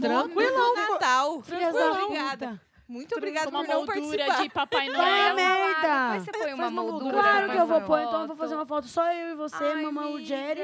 [0.00, 0.74] Tranquilão.
[0.74, 1.42] do Natal.
[1.42, 2.60] Da Obrigada.
[2.86, 4.42] Muito obrigada Com uma por não moldura participar.
[4.42, 4.96] de Papai Vai,
[5.32, 5.34] Noel.
[5.36, 6.06] merda!
[6.12, 7.12] Depois você põe uma moldura.
[7.18, 9.64] Claro que eu vou pôr, então eu vou fazer uma foto só eu e você,
[9.64, 10.20] Ai, mamãe, o.
[10.20, 10.60] Jerry.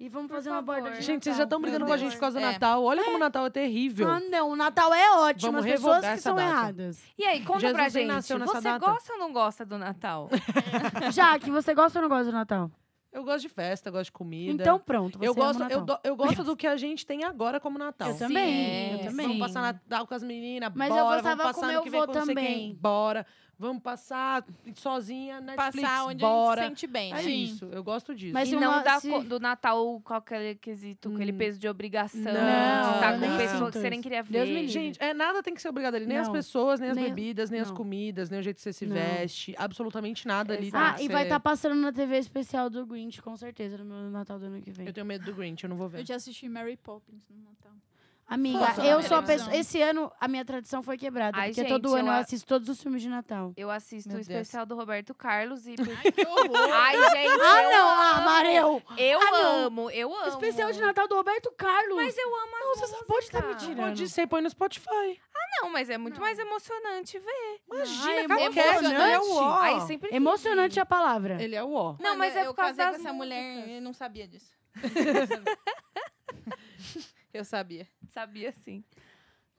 [0.00, 2.14] E vamos Por fazer uma borda Gente, vocês já estão Meu brigando com a gente
[2.14, 2.52] por causa do É.
[2.52, 2.82] Natal.
[2.82, 4.08] Olha como o Natal é terrível.
[4.08, 6.48] Ah, não, o Natal é ótimo, Vamos as pessoas que essa são data.
[6.48, 7.02] erradas.
[7.18, 8.06] E aí, conta Jesus pra gente.
[8.06, 8.78] nasceu nessa Você data.
[8.86, 10.30] gosta ou não gosta do Natal?
[11.12, 12.70] Jaque, você gosta ou não gosta do Natal?
[13.12, 14.62] Eu gosto de festa, gosto de comida.
[14.62, 17.58] Então pronto, você eu gosto, eu, do- eu gosto do que a gente tem agora
[17.60, 18.08] como Natal.
[18.10, 19.26] Eu também, Sim, eu também.
[19.26, 21.16] Vamos passar Natal com as meninas, Mas eu bora.
[21.16, 22.74] gostava vamos com passar meu que vô com não sei também.
[22.80, 23.26] bora.
[23.60, 24.42] Vamos passar
[24.74, 26.62] sozinha, Netflix, Passar onde bora.
[26.62, 27.18] a gente se sente bem, É?
[27.18, 27.42] Sim.
[27.44, 28.32] isso, eu gosto disso.
[28.32, 31.36] Mas e não uma- dá se- do Natal com aquele quesito, com aquele Hum.
[31.36, 34.32] peso de obrigação, Não, de estar eu com pessoa que você nem queria ver.
[34.32, 34.68] Deus me livre.
[34.68, 36.06] Gente, é, nada tem que ser obrigado ali.
[36.06, 36.32] Nem as Não.
[36.32, 37.76] pessoas, nem as Nem- bebidas, nem as não.
[37.76, 38.94] comidas, nem o jeito que você se Não.
[38.96, 39.54] veste.
[39.58, 40.68] Absolutamente nada ali.
[40.68, 40.98] Exato.
[40.98, 44.10] Ah, e vai ser- estar passando na TV especial do Grinch, com certeza, no meu
[44.10, 44.86] Natal do ano que vem.
[44.86, 46.00] Eu tenho medo do Grinch, eu não vou ver.
[46.00, 47.72] Eu já assisti Mary Poppins no Natal.
[48.32, 49.56] Amiga, Nossa, eu sou a pessoa.
[49.56, 51.36] Esse ano a minha tradição foi quebrada.
[51.36, 53.52] Ai, porque gente, todo ano eu eu a- assisto todos os filmes de Natal.
[53.56, 54.28] Eu assisto Meu o Deus.
[54.28, 55.74] especial do Roberto Carlos e.
[55.80, 56.70] Ai, que horror!
[56.72, 57.40] Ai, gente.
[57.42, 57.88] Ah, eu não!
[57.88, 58.24] Ah, amo.
[58.24, 58.82] Mareu!
[58.96, 59.64] Eu Ah, não.
[59.66, 60.28] amo, eu amo.
[60.28, 61.96] Especial de Natal do Roberto Carlos!
[61.96, 63.66] Mas eu amo as Nossa, você pode estar me músicas.
[63.68, 63.86] tirando.
[63.88, 65.20] Pode ser, põe no Spotify.
[65.62, 66.20] Não, mas é muito Não.
[66.22, 67.60] mais emocionante ver.
[67.68, 68.84] Imagina, Ai, emocionante.
[68.94, 69.60] ele é o ó.
[69.60, 70.80] Aí sempre Emocionante ir.
[70.80, 71.42] a palavra.
[71.42, 71.96] Ele é o ó.
[71.98, 74.54] Não, mas é eu por causa casei com das essa mulher e não sabia disso.
[77.32, 77.86] eu sabia.
[78.08, 78.84] Sabia sim.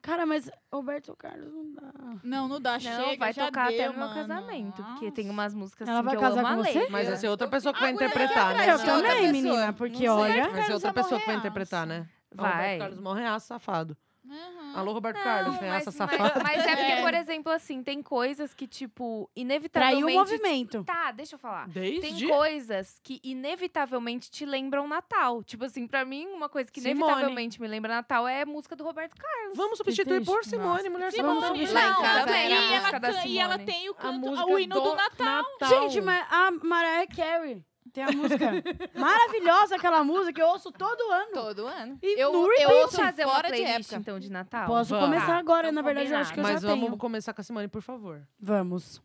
[0.01, 1.93] Cara, mas Roberto Carlos não dá.
[2.23, 4.15] Não, não dá, Não, chega, vai já tocar deu, até no meu mano.
[4.19, 4.83] casamento.
[4.83, 5.11] Porque Nossa.
[5.15, 6.89] tem umas músicas Ela assim, vai que eu casar amo com você?
[6.89, 8.67] Mas vai ser outra pessoa que vai interpretar, né?
[8.67, 10.49] é Eu também, menina, porque olha.
[10.49, 12.09] Vai ser outra pessoa que vai interpretar, né?
[12.31, 12.51] O Vai.
[12.51, 13.95] Roberto Carlos Morreaço, safado.
[14.25, 14.60] Uhum.
[14.75, 16.41] Alô, Roberto Não, Carlos, mas, reaça mas, safado.
[16.43, 17.01] mas é porque, É.
[17.01, 20.11] por exemplo, assim, tem coisas que, tipo, Traiu inevitavelmente...
[20.17, 20.83] o movimento.
[20.83, 21.69] Tá, deixa eu falar.
[21.69, 22.27] Tem Desde...
[22.27, 25.43] coisas que inevitavelmente te lembram Natal.
[25.43, 27.01] Tipo assim, pra mim, uma coisa que Simone.
[27.01, 29.57] inevitavelmente me lembra Natal é a música do Roberto Carlos.
[29.57, 30.43] Vamos substituir por.
[30.43, 31.67] Simone, mulher Vamos sabotagem.
[31.67, 31.73] substituir.
[31.73, 33.65] Lá em Não, era a e, música ela, e ela Simone.
[33.71, 35.43] tem o, canto, o hino do, Natal.
[35.59, 35.69] Natal.
[35.89, 38.51] Gente, mas a Mariah Carey Tem a música
[38.95, 41.31] maravilhosa, aquela música que eu ouço todo ano.
[41.33, 41.99] Todo ano.
[42.01, 42.73] E eu, no eu repeat.
[42.83, 43.95] ouço fazer uma fora de playlist, época.
[44.01, 44.65] então, de Natal?
[44.67, 45.05] Posso Vamos.
[45.07, 46.97] começar Tá, agora, então na verdade eu acho que eu Mas já vamos tenho.
[46.97, 48.21] começar com a Simone, por favor.
[48.39, 49.01] Vamos.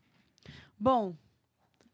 [0.79, 1.15] Bom,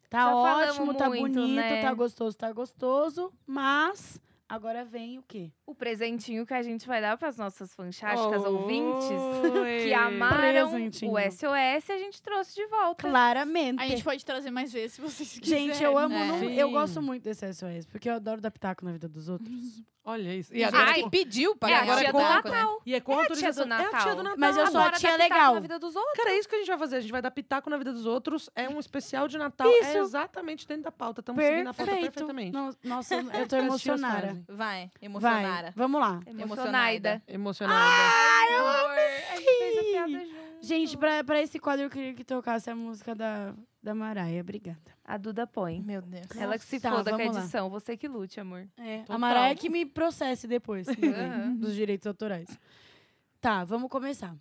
[0.09, 1.81] tá Já ótimo, tá muito, bonito, né?
[1.81, 5.51] tá gostoso, tá gostoso, mas agora vem o quê?
[5.65, 9.83] O presentinho que a gente vai dar para as nossas fanchásticas ouvintes Oi.
[9.85, 13.07] que amaram o SOS a gente trouxe de volta.
[13.07, 13.81] Claramente.
[13.81, 15.69] A gente pode trazer mais vezes se vocês quiserem.
[15.69, 16.39] Gente, eu amo, É.
[16.39, 16.53] Sim.
[16.55, 19.81] eu gosto muito desse SOS, porque eu adoro dar pitaco na vida dos outros.
[20.05, 20.53] Olha isso.
[20.53, 22.55] E agora, agora Ai, que pediu pra é a ganhar tia o do taco, né?
[22.57, 22.81] Natal.
[22.85, 23.65] e é com É a tia autorização.
[23.65, 24.15] do É a tia Natal.
[24.17, 24.37] do Natal.
[24.37, 25.53] Mas eu sou a Agora tia dá pitaco legal.
[25.53, 26.13] na vida dos outros.
[26.17, 26.95] Cara, é isso que a gente vai fazer.
[26.97, 28.49] A gente vai dar pitaco na vida dos outros.
[28.53, 29.65] É um especial de Natal.
[29.71, 29.97] Isso.
[29.97, 31.21] É exatamente dentro da pauta.
[31.21, 32.11] Estamos seguindo a pauta Perfeito.
[32.11, 32.51] perfeitamente.
[32.51, 34.43] No- Nossa, eu tô As tias emocionada.
[34.49, 34.91] Vai,
[35.53, 35.73] Emocionara.
[35.75, 36.19] vamos lá.
[36.27, 37.21] Emocionada.
[37.27, 37.79] Emocionada.
[37.83, 38.97] Ai, eu Amor,
[39.31, 40.43] a gente fez a piada junto.
[40.61, 44.39] Gente, pra, pra esse quadro eu queria que tocasse a música da, da Maraia.
[44.41, 44.79] Obrigada.
[45.03, 45.81] A Duda põe.
[45.81, 46.25] Meu Deus.
[46.37, 47.41] Ela que se Tá, foda com a vamos lá.
[47.41, 47.69] edição.
[47.69, 48.65] Você que lute, amor.
[48.77, 49.19] É, a Total.
[49.19, 51.55] Maraia que me processe depois Aham.
[51.55, 52.47] dos direitos autorais.
[53.41, 54.33] Tá, vamos começar.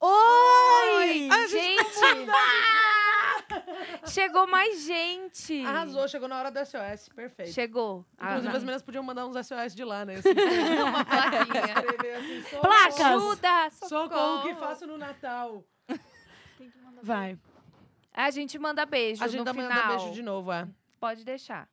[0.00, 1.28] Oi!
[1.48, 2.26] Gente!
[4.16, 5.62] Chegou mais gente!
[5.66, 7.10] Arrasou, chegou na hora do SOS.
[7.14, 7.52] Perfeito.
[7.52, 8.02] Chegou.
[8.14, 10.14] Inclusive, Ah, as meninas podiam mandar uns SOS de lá, né?
[10.14, 10.30] Assim,
[10.88, 12.16] uma plaquinha.
[12.18, 13.00] assim, socorro, Placas!
[13.00, 13.70] Ajuda!
[13.70, 14.38] Socorro, Socorro!
[14.38, 15.62] o que faço no Natal?
[17.02, 17.38] Vai.
[18.14, 19.68] A gente manda beijo A gente no final.
[19.70, 20.66] mandando beijo de novo, é.
[20.98, 21.68] Pode deixar.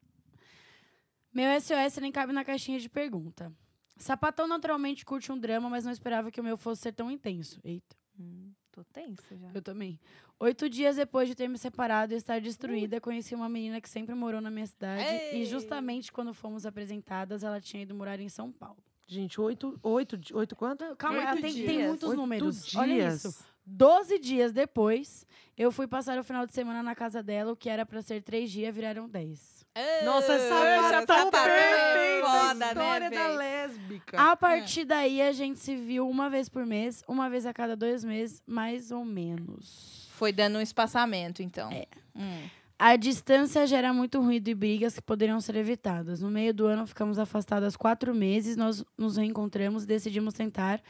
[1.34, 3.52] Meu SOS nem cabe na caixinha de pergunta.
[3.96, 7.60] Sapatão naturalmente curte um drama, mas não esperava que o meu fosse ser tão intenso.
[7.64, 9.48] Eita, Hum, tô tensa já.
[9.54, 9.98] eu também.
[10.44, 14.14] Oito dias depois de ter me separado e estar destruída, conheci uma menina que sempre
[14.14, 15.02] morou na minha cidade.
[15.02, 15.42] Ei.
[15.42, 18.76] E justamente quando fomos apresentadas, ela tinha ido morar em São Paulo.
[19.08, 20.84] Gente, oito, oito, oito quanto?
[20.98, 21.88] Calma, Oito ela tem, tem dias.
[21.88, 22.76] muitos Oito números.
[22.76, 23.24] Olha dias.
[23.24, 23.46] isso.
[23.66, 25.26] Doze dias depois,
[25.58, 28.22] eu fui passar o final de semana na casa dela, o que era pra ser
[28.22, 29.66] três dias, viraram dez.
[30.04, 34.22] Nossa, Essa sapatão sapatão é perfeita, foda, a história né, da lésbica.
[34.22, 37.78] A partir daí, a gente se viu uma vez por mês, uma vez a cada
[37.78, 40.03] dois meses, mais ou menos.
[40.24, 41.70] Foi dando um espaçamento, então.
[41.70, 41.86] É.
[42.16, 42.48] Hum.
[42.80, 46.22] A distância gera muito ruído e brigas que poderiam ser evitadas.
[46.22, 50.82] No meio do ano, ficamos afastadas quatro meses, nós nos reencontramos, decidimos tentar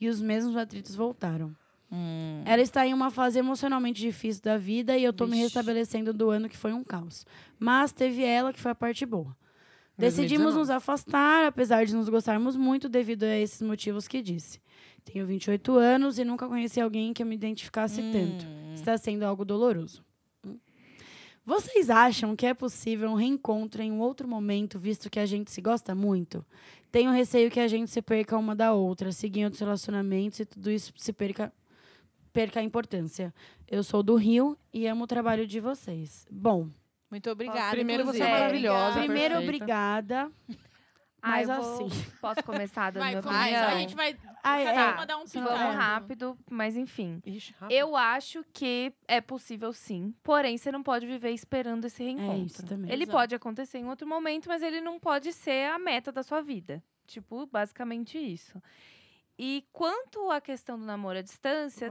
[0.00, 1.54] e os mesmos atritos voltaram.
[1.92, 2.42] Hum.
[2.46, 6.30] Ela está em uma fase emocionalmente difícil da vida e eu tô me restabelecendo do
[6.30, 7.26] ano que foi um caos.
[7.58, 9.36] Mas teve ela que foi a parte boa.
[9.98, 10.58] Decidimos 2019.
[10.60, 14.58] nos afastar, apesar de nos gostarmos muito devido a esses motivos que disse.
[15.10, 18.44] Tenho 28 anos e nunca conheci alguém que eu me identificasse tanto.
[18.44, 18.74] Hum.
[18.74, 20.04] Está sendo algo doloroso.
[21.46, 25.50] Vocês acham que é possível um reencontro em um outro momento, visto que a gente
[25.50, 26.44] se gosta muito?
[26.92, 30.44] Tenho receio que a gente se perca uma da outra, seguir em outros relacionamentos e
[30.44, 31.50] tudo isso se perca,
[32.30, 33.32] perca a importância.
[33.66, 36.26] Eu sou do Rio e amo o trabalho de vocês.
[36.30, 36.68] Bom,
[37.10, 37.70] Muito obrigada.
[37.70, 39.54] Primeiro, você é maravilhosa, primeiro, perfeita.
[39.64, 40.30] obrigada.
[41.20, 41.88] Ah, Mas eu vou- assim.
[42.20, 43.68] Posso começar dando Vai, minha vai, opinião?
[43.68, 44.94] a gente vai Ah, cada é.
[44.94, 45.48] uma dar um pitaco.
[45.48, 45.76] Vamos É.
[45.76, 47.20] rápido, mas enfim.
[47.26, 47.76] Ixi, rápido.
[47.76, 52.32] Eu acho que é possível sim, porém você não pode viver esperando esse reencontro.
[52.42, 52.90] É isso também.
[52.92, 53.16] Ele Exato.
[53.18, 56.82] pode acontecer em outro momento, mas ele não pode ser a meta da sua vida.
[57.06, 58.62] Tipo, basicamente isso.
[59.40, 61.88] E quanto à questão do namoro à distância,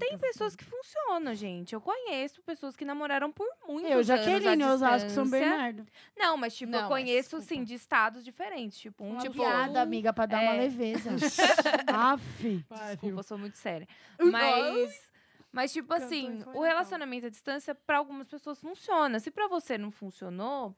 [0.00, 1.72] tem pessoas que funcionam, gente.
[1.72, 5.30] Eu conheço pessoas que namoraram por muitos Eu, anos à Jaqueline, Osasco, São.
[5.30, 5.86] Bernardo.
[6.16, 7.46] Não, mas tipo, Não, eu mas, conheço, desculpa.
[7.46, 8.78] sim, de estados diferentes.
[8.78, 9.36] Tipo, um Uma tipo...
[9.36, 10.58] piada, amiga, pra dar uma é.
[10.58, 11.10] leveza.
[11.86, 12.64] Aff.
[12.90, 13.86] Desculpa, eu sou muito séria.
[14.18, 15.10] Mas,
[15.52, 19.20] mas tipo assim, o relacionamento à distância, pra algumas pessoas, funciona.
[19.20, 20.74] Se pra você não funcionou,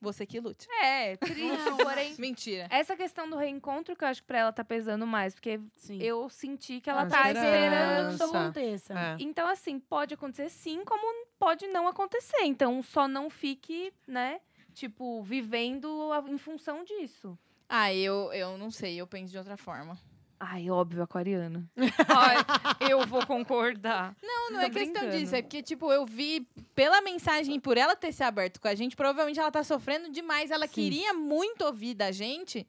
[0.00, 0.66] Você que lute.
[0.82, 2.14] é triste, porém...
[2.20, 2.66] Mentira.
[2.70, 5.98] Essa questão do reencontro que eu acho que pra ela tá pesando mais, porque Sim.
[6.02, 7.46] eu senti que ela Ah, tá esperança.
[7.56, 8.08] esperando.
[8.08, 8.94] que isso aconteça.
[8.98, 9.16] É.
[9.20, 12.42] Então, assim, pode acontecer sim, como pode não acontecer.
[12.42, 14.40] Então, só não fique, né,
[14.74, 17.38] tipo, vivendo a- em função disso.
[17.68, 19.96] Ah, eu, eu não sei, eu penso de outra forma.
[20.42, 21.68] Ai, óbvio, aquariana.
[22.08, 24.16] Ai, eu vou concordar.
[24.22, 25.18] Não, não Tô é questão brincando.
[25.18, 25.36] disso.
[25.36, 28.74] É porque, tipo, eu vi pela mensagem, e por ela ter se aberto com a
[28.74, 30.50] gente, provavelmente ela tá sofrendo demais.
[30.50, 30.72] Ela Sim.
[30.72, 32.66] queria muito ouvir da gente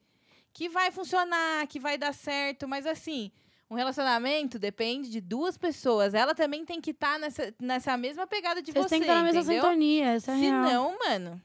[0.52, 2.68] que vai funcionar, que vai dar certo.
[2.68, 3.32] Mas assim,
[3.70, 6.12] um relacionamento depende de duas pessoas.
[6.12, 8.90] Ela também tem que estar nessa, nessa mesma pegada de Vocês você.
[8.90, 9.62] têm que estar na mesma entendeu?
[9.62, 10.60] sintonia, essa é a Se real.
[10.62, 11.40] não, mano,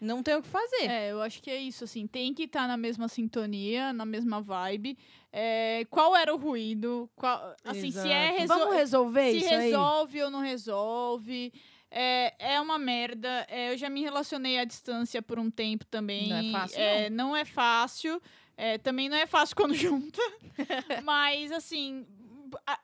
[0.00, 0.86] não tem o que fazer.
[0.90, 4.40] É, eu acho que é isso, assim, tem que estar na mesma sintonia, na mesma
[4.40, 4.96] vibe.
[5.32, 7.08] É, qual era o ruído?
[7.16, 8.38] Qual, assim, se é Exato.
[8.40, 9.60] resol- Vamos resolver se isso aí?
[9.70, 11.52] resolve ou não resolve.
[11.90, 13.46] É, é uma merda.
[13.48, 16.28] É, eu já me relacionei à distância por um tempo também.
[16.28, 18.22] Não é fácil, É, não é fácil.
[18.56, 20.20] É, também não é fácil quando junta.
[21.04, 22.04] Mas, assim,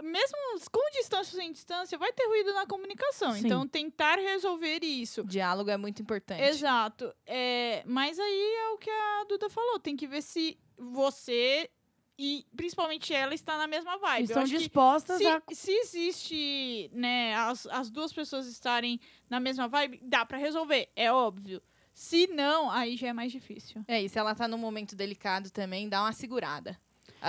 [0.03, 0.37] mesmo
[0.71, 3.33] com distância ou sem distância, vai ter ruído na comunicação.
[3.33, 3.47] Sim.
[3.47, 5.25] Então, tentar resolver isso.
[5.25, 6.43] Diálogo é muito importante.
[6.43, 7.15] Exato.
[7.27, 9.79] É, mas aí é o que a Duda falou.
[9.79, 11.71] Tem que ver se você
[12.19, 14.25] e principalmente ela está na mesma vibe.
[14.25, 15.43] Estão dispostas se, a.
[15.53, 21.13] se existe, né, as, as duas pessoas estarem na mesma vibe, dá pra resolver, é
[21.13, 21.61] óbvio.
[21.93, 23.85] Se não, aí já é mais difícil.
[23.87, 26.79] É, e se ela tá num momento delicado também, dá uma segurada.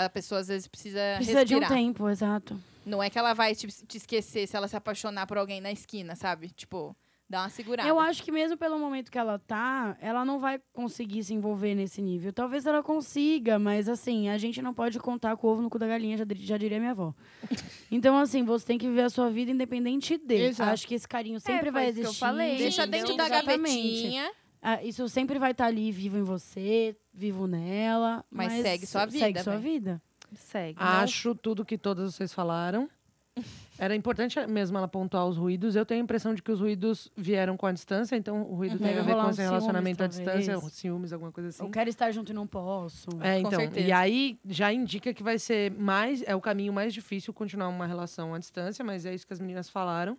[0.04, 1.82] A pessoa às vezes precisa, Precisa de um respirar.
[1.82, 2.60] tempo, exato.
[2.86, 5.72] Não é que ela vai te, te esquecer se ela se apaixonar por alguém na
[5.72, 6.50] esquina, sabe?
[6.50, 6.94] Tipo,
[7.30, 7.88] dá uma segurada.
[7.88, 11.74] Eu acho que mesmo pelo momento que ela tá, ela não vai conseguir se envolver
[11.76, 12.34] nesse nível.
[12.34, 15.80] Talvez ela consiga, mas assim, a gente não pode contar com o ovo no cu
[15.80, 17.14] da galinha, já, já diria minha avó.
[17.90, 20.48] Então, assim, você tem que viver a sua vida independente dele.
[20.48, 20.72] Exato.
[20.72, 22.20] Acho que esse carinho sempre foi vai isso que eu existir.
[22.20, 22.58] falei.
[22.58, 24.30] Deixa dentro da gavetinha.
[24.68, 28.26] Ah, isso sempre vai estar ali vivo em você, vivo nela.
[28.32, 29.74] Mas Mas, segue sua vida, Segue sua véi.
[29.74, 30.02] vida.
[30.34, 30.80] Segue.
[30.82, 32.90] Acho tudo que todas vocês falaram.
[33.78, 35.76] Era importante mesmo ela pontuar os ruídos.
[35.76, 38.80] Eu tenho a impressão de que os ruídos vieram com a distância, então o ruído
[38.80, 41.62] tem Deve a ver com um esse relacionamento à distância, ciúmes, alguma coisa assim.
[41.62, 43.10] Eu quero estar junto e não posso.
[43.22, 43.60] É, Com então.
[43.60, 43.88] certeza.
[43.88, 46.24] E aí já indica que vai ser mais.
[46.26, 49.40] É o caminho mais difícil continuar uma relação à distância, mas é isso que as
[49.40, 50.18] meninas falaram.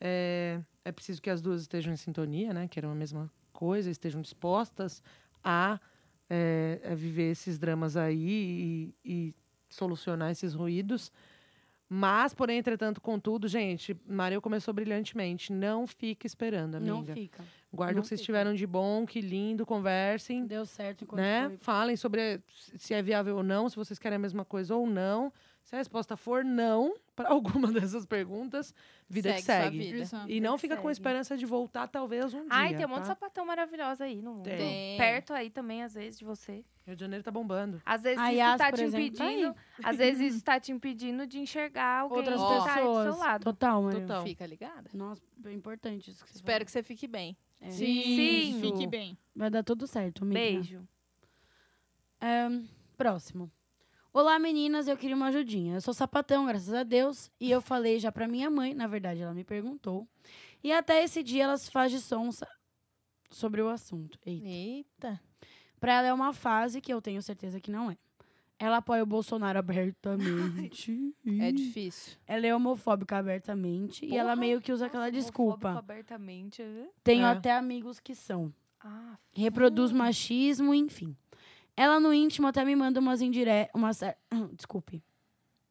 [0.00, 2.66] É, é preciso que as duas estejam em sintonia, né?
[2.66, 5.02] Queiram a mesma coisa, estejam dispostas
[5.42, 5.80] a,
[6.28, 9.34] é, a viver esses dramas aí e, e
[9.70, 11.10] solucionar esses ruídos.
[11.88, 15.52] Mas, porém, entretanto, contudo, gente, Mario começou brilhantemente.
[15.52, 16.92] Não fique esperando, amiga.
[16.92, 17.44] Não fica.
[17.72, 18.26] Guarda o que vocês fica.
[18.26, 21.48] tiveram de bom, que lindo, conversem Deu certo enquanto né?
[21.48, 21.56] foi.
[21.58, 22.40] Falem sobre
[22.76, 25.32] se é viável ou não, se vocês querem a mesma coisa ou não.
[25.64, 28.74] Se a resposta for não para alguma dessas perguntas,
[29.08, 29.78] vida que sua segue.
[29.78, 29.98] vida.
[29.98, 30.30] Exato.
[30.30, 30.92] E não que fica com segue.
[30.92, 32.48] esperança de voltar talvez um dia.
[32.50, 33.14] Ai, tem um monte de tá?
[33.14, 34.44] sapatão maravilhoso aí no mundo.
[34.44, 34.98] Tem.
[34.98, 36.62] Perto aí também, às vezes, de você.
[36.86, 37.80] Rio de Janeiro tá bombando.
[37.86, 39.56] Às vezes A isso tá por te exemplo, tá impedindo.
[39.82, 43.14] às vezes isso tá te impedindo de enxergar alguém Outras que tá aí do pessoas.
[43.14, 43.44] seu lado.
[43.44, 44.00] Total, mano.
[44.02, 44.22] Total.
[44.22, 44.90] Fica ligada.
[44.92, 47.34] Nossa, é importante isso que você Espero que você fique bem.
[47.58, 47.72] falou.
[47.72, 47.76] É.
[47.76, 48.60] Sim, Sim.
[48.60, 49.16] fique bem.
[49.34, 50.38] Vai dar tudo certo, amiga.
[50.38, 50.86] Beijo.
[52.20, 52.66] Ahn,
[52.98, 53.50] próximo.
[54.16, 55.74] Olá, meninas, eu queria uma ajudinha.
[55.74, 57.28] Eu sou sapatão, graças a Deus.
[57.40, 60.06] E eu falei já pra minha mãe, na verdade, ela me perguntou.
[60.62, 62.46] E até esse dia ela se faz de sonsa
[63.28, 64.16] sobre o assunto.
[64.24, 64.46] Eita.
[64.46, 65.20] Eita.
[65.80, 67.96] Pra ela é uma fase que eu tenho certeza que não é.
[68.56, 71.12] Ela apoia o Bolsonaro abertamente.
[71.40, 72.16] É difícil.
[72.26, 74.06] Ela é homofóbica abertamente.
[74.06, 74.40] e ela Porra.
[74.40, 75.70] meio que usa aquela desculpa.
[75.76, 76.62] abertamente.
[76.62, 76.86] né?
[77.02, 77.30] Tenho É.
[77.32, 78.54] até amigos que são.
[78.78, 81.16] Ah, reproduz machismo, enfim.
[81.76, 83.70] Ela no íntimo até me manda umas indiretas.
[83.74, 84.16] Uma cer-
[84.54, 85.02] Desculpe.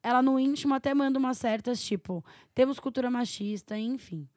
[0.01, 2.24] Ela no íntimo até manda umas certas, tipo,
[2.54, 4.28] temos cultura machista, enfim.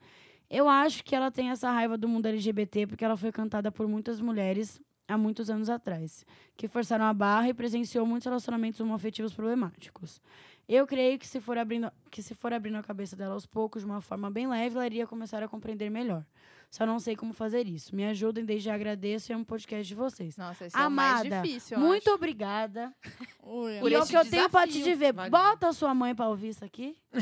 [0.48, 3.88] Eu acho que ela tem essa raiva do mundo LGBT porque ela foi cantada por
[3.88, 6.24] muitas mulheres há muitos anos atrás,
[6.56, 10.20] que forçaram a barra e presenciou muitos relacionamentos homoafetivos problemáticos.
[10.68, 13.82] Eu creio que se for abrindo, que se for abrindo a cabeça dela aos poucos,
[13.82, 16.24] de uma forma bem leve, ela iria começar a compreender melhor.
[16.70, 17.94] Só não sei como fazer isso.
[17.94, 20.36] Me ajudem, desde já agradeço e é um podcast de vocês.
[20.36, 22.14] Nossa, esse é o mais Amada, difícil, eu Muito acho.
[22.16, 22.92] obrigada.
[23.42, 25.30] Oi, Por e o que eu tenho pra te dizer, Vale.
[25.30, 26.96] bota a sua mãe pra ouvir isso aqui.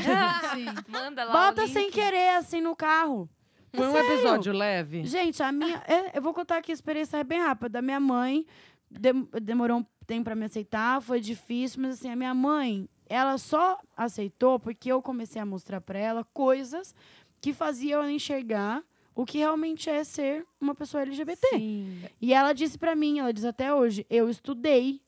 [0.55, 0.67] Sim.
[0.89, 1.73] manda lá Bota o link.
[1.75, 3.29] sem querer, assim, no carro.
[3.73, 4.13] É Foi um sério.
[4.13, 5.05] episódio leve.
[5.05, 5.83] Gente, a minha.
[5.87, 7.83] é, eu vou contar aqui a experiência bem rápida.
[7.83, 8.47] Minha mãe
[8.91, 13.37] dem- demorou um tempo pra me aceitar, foi difícil, mas assim, a minha mãe, ela
[13.39, 16.95] só aceitou porque eu comecei a mostrar pra ela coisas
[17.41, 18.83] que faziam ela enxergar
[19.15, 21.47] o que realmente é ser uma pessoa LGBT.
[21.51, 22.03] Sim.
[22.21, 25.01] E ela disse pra mim, ela diz até hoje, eu estudei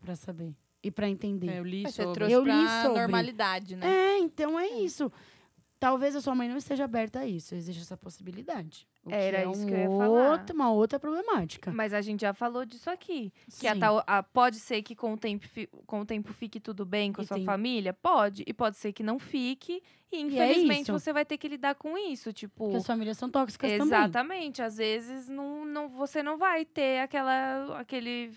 [0.00, 1.48] pra saber e pra entender.
[1.50, 2.14] É, eu li Mas Você sobre.
[2.14, 3.00] trouxe Eu li sobre.
[3.00, 3.86] normalidade, né?
[3.86, 5.10] É, então é isso.
[5.80, 7.54] Talvez a sua mãe não esteja aberta a isso.
[7.54, 8.86] Existe essa possibilidade.
[9.08, 10.30] O Era que é isso um que eu ia falar.
[10.32, 11.70] outro- uma outra problemática.
[11.72, 13.32] Mas a gente já falou disso aqui.
[13.58, 13.80] Que a Sim.
[13.80, 15.46] tal- a- pode ser que com o, tempo,
[15.86, 17.92] com o tempo fique tudo bem com a E sua tem- família?
[17.92, 18.44] Pode.
[18.46, 19.82] E pode ser que não fique.
[20.10, 20.92] E é infelizmente isso.
[20.92, 22.32] você vai ter que lidar com isso.
[22.32, 22.64] Tipo.
[22.64, 23.86] Porque as famílias são tóxicas também.
[23.86, 24.62] Exatamente.
[24.62, 28.30] Às vezes não, não, você não vai ter aquela aquele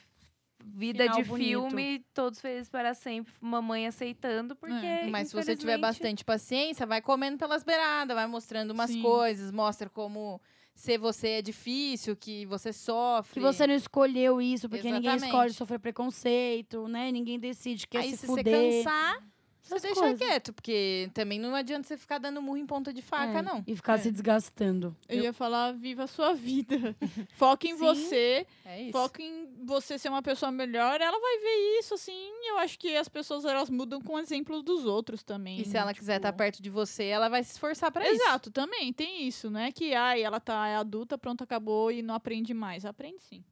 [0.64, 1.48] vida Final de bonito.
[1.48, 4.76] filme, todos felizes para sempre, mamãe aceitando, porque.
[4.86, 5.08] É.
[5.08, 9.02] Mas se você tiver bastante paciência, vai comendo pelas beiradas, vai mostrando umas Sim.
[9.02, 10.40] coisas, mostra como
[10.74, 13.34] ser você é difícil, que você sofre.
[13.36, 15.26] Que você não escolheu isso, porque ninguém Exatamente.
[15.26, 17.12] escolhe sofrer preconceito, né?
[17.12, 18.44] Ninguém decide, quer Aí se se fuder.
[18.46, 19.24] você cansar,
[19.62, 20.20] você deixa coisas.
[20.20, 23.64] quieto, porque também não adianta você ficar dando murro em ponta de faca, É, não.
[23.68, 23.98] E ficar É.
[24.00, 24.96] se desgastando.
[25.08, 26.96] Eu ia falar, viva a sua vida.
[27.36, 27.78] Foca em Sim.
[27.78, 28.92] você, É isso.
[28.92, 31.00] foca em você ser uma pessoa melhor.
[31.00, 32.30] Ela vai ver isso, assim.
[32.48, 35.60] Eu acho que as pessoas, elas mudam com exemplos dos outros também.
[35.62, 38.22] E se ela quiser tipo- estar perto de você, ela vai se esforçar pra isso.
[38.24, 39.72] Exato, também tem isso, né?
[39.72, 42.84] Que, ai, ela tá é adulta, pronto, acabou e não aprende mais.
[42.86, 43.44] Aprende sim.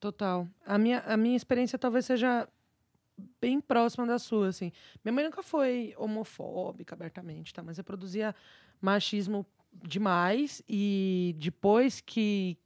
[0.00, 0.46] Total.
[0.66, 2.46] A minha, a minha experiência talvez seja
[3.40, 4.72] bem próxima da sua, assim.
[5.04, 7.62] Minha mãe nunca foi homofóbica abertamente, tá?
[7.62, 8.34] Mas reproduzia
[8.80, 10.62] machismo demais.
[10.68, 12.56] E depois que,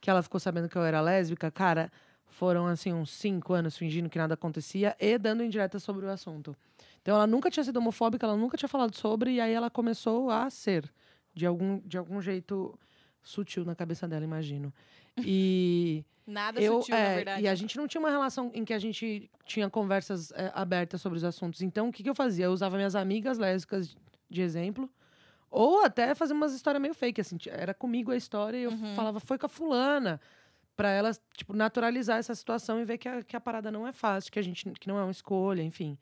[0.00, 1.90] que ela ficou sabendo que eu era lésbica, cara,
[2.26, 6.56] foram, assim, uns cinco anos fingindo que nada acontecia e dando indireta sobre o assunto.
[7.00, 10.30] Então, ela nunca tinha sido homofóbica, ela nunca tinha falado sobre, e aí ela começou
[10.30, 10.90] a ser,
[11.34, 12.78] de algum, de algum jeito
[13.22, 14.72] sutil na cabeça dela, imagino.
[15.24, 17.42] E Nada eu, sutil, é, na verdade.
[17.42, 21.00] E a gente não tinha uma relação em que a gente tinha conversas é, abertas
[21.00, 21.60] sobre os assuntos.
[21.62, 22.46] Então, o que, que eu fazia?
[22.46, 23.96] Eu usava minhas amigas lésbicas
[24.30, 24.90] de exemplo.
[25.50, 27.36] Ou até fazer umas histórias meio fake, assim.
[27.48, 28.94] Era comigo a história e eu Uhum.
[28.96, 30.20] falava, foi com a fulana.
[30.76, 33.92] Pra elas, tipo, naturalizar essa situação e ver que a, que a parada não é
[33.92, 35.96] fácil, que a gente que não é uma escolha, enfim.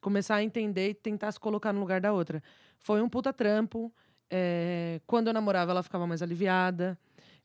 [0.00, 2.40] Começar a entender e tentar se colocar no lugar da outra.
[2.78, 3.92] Foi um puta trampo.
[4.30, 6.96] é, quando eu namorava, ela ficava mais aliviada.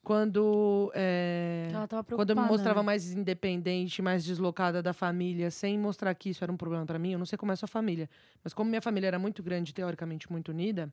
[0.03, 0.91] Quando.
[0.95, 1.71] é,
[2.15, 2.85] quando eu me mostrava né?
[2.85, 7.11] mais independente, mais deslocada da família, sem mostrar que isso era um problema pra mim,
[7.11, 8.09] eu não sei como é a sua família,
[8.43, 10.91] mas como minha família era muito grande, teoricamente muito unida,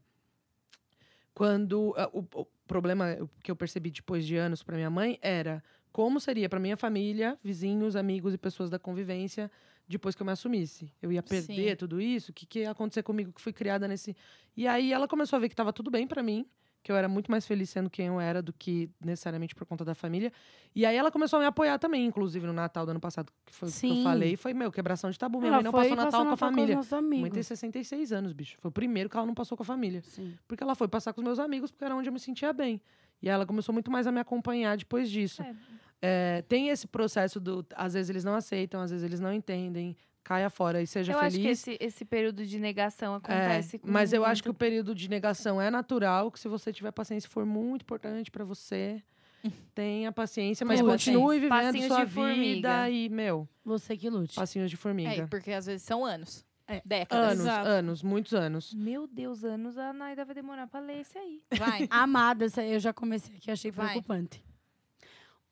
[1.32, 5.62] quando ah, o, o problema que eu percebi depois de anos pra minha mãe era
[5.92, 9.50] como seria pra minha família, vizinhos, amigos e pessoas da convivência
[9.88, 10.92] depois que eu me assumisse.
[11.00, 11.76] Eu ia perder Sim.
[11.76, 14.16] tudo isso, o que, que ia acontecer comigo que fui criada nesse.
[14.56, 16.46] E aí ela começou a ver que tava tudo bem pra mim,
[16.86, 19.84] que eu era muito mais feliz sendo quem eu era do que necessariamente por conta
[19.84, 20.32] da família.
[20.72, 23.52] E aí ela começou a me apoiar também, inclusive no Natal do ano passado, que
[23.52, 24.04] foi o que eu Sim.
[24.04, 25.40] falei, foi, meu, quebração de tabu.
[25.40, 26.76] Minha Ela mãe não passou Natal passar com a Natal família.
[26.76, 27.46] Mãe tem amigos.
[27.48, 28.56] 66 anos, bicho.
[28.60, 30.00] Foi o primeiro que ela não passou com a família.
[30.02, 30.38] Sim.
[30.46, 32.80] Porque ela foi passar com os meus amigos, porque era onde eu me sentia bem.
[33.20, 35.42] E ela começou muito mais a me acompanhar depois disso.
[35.42, 35.56] É.
[36.00, 37.66] É, tem esse processo do.
[37.74, 39.96] Às vezes eles não aceitam, às vezes eles não entendem.
[40.26, 41.34] Caia fora e seja eu feliz.
[41.34, 44.50] acho que esse, esse período de negação É, acontece com mas eu acho que o
[44.50, 48.28] muito- período de negação é natural, que se você tiver paciência e for muito importante
[48.28, 49.00] pra você,
[49.72, 52.54] tenha paciência, mas continue vivendo Passinhos sua de formiga.
[52.56, 54.34] vida e, meu, Você que lute.
[54.34, 55.28] passinhos de É, formiga.
[55.30, 56.44] porque às vezes são anos.
[56.68, 56.82] É.
[56.84, 57.30] Décadas.
[57.34, 57.68] anos, Exato.
[57.68, 58.74] anos, muitos anos.
[58.74, 61.40] Meu Deus, anos a Naida vai demorar pra ler esse aí.
[61.56, 61.86] Vai.
[61.88, 63.90] Amada, eu já comecei aqui, achei Vai.
[63.90, 64.42] preocupante.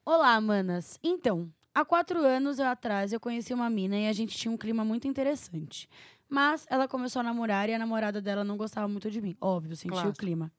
[0.05, 0.99] Olá, manas.
[1.05, 4.57] Então, há quatro anos eu atrás eu conheci uma mina e a gente tinha um
[4.57, 5.89] clima muito interessante.
[6.29, 9.37] Mas ela começou a namorar e a namorada dela não gostava muito de mim.
[9.41, 10.19] Óbvio, sentia o Clássico.
[10.19, 10.51] clima.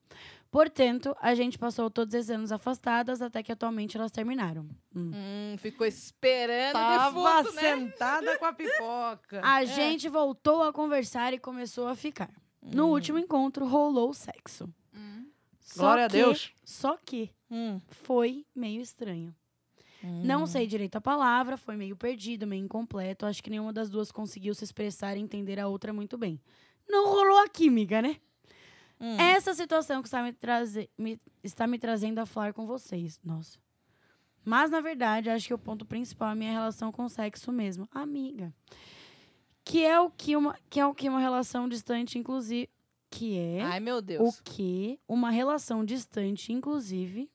[0.51, 4.63] Portanto, a gente passou todos esses anos afastadas até que atualmente elas terminaram.
[4.95, 5.11] Hum.
[5.13, 7.61] Hum, ficou esperando Tava o defunto, né?
[7.61, 9.41] sentada com a pipoca.
[9.43, 12.29] A gente voltou a conversar e começou a ficar.
[12.61, 14.69] No último encontro, rolou o sexo.
[14.95, 15.25] Hum.
[15.75, 16.53] Glória a que- Deus.
[16.63, 17.81] Só que Hum.
[17.89, 19.35] foi meio estranho.
[20.23, 23.25] Não sei direito a palavra, foi meio perdido, meio incompleto.
[23.25, 26.39] Acho que nenhuma das duas conseguiu se expressar e entender a outra muito bem.
[26.87, 28.17] Não rolou a química, né?
[28.99, 29.17] Hum.
[29.19, 33.19] Essa situação que está me, traze- me- está me trazendo a falar com vocês.
[33.23, 33.57] Nossa.
[34.43, 37.51] Mas, na verdade, acho que o ponto principal é a minha relação com o sexo
[37.51, 37.89] mesmo.
[37.91, 38.53] Amiga.
[39.63, 42.69] Que é o que uma, que é o que uma relação distante, inclusive.
[43.09, 44.39] Que é Ai, meu o Deus.
[44.41, 47.29] que uma relação distante, inclusive.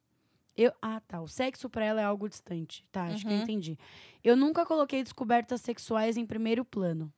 [0.57, 1.20] Eu, ah, tá.
[1.20, 2.84] O sexo pra ela é algo distante.
[2.92, 3.42] Tá, acho que eu Uhum.
[3.42, 3.78] entendi.
[4.22, 7.12] Eu nunca coloquei descobertas sexuais em primeiro plano.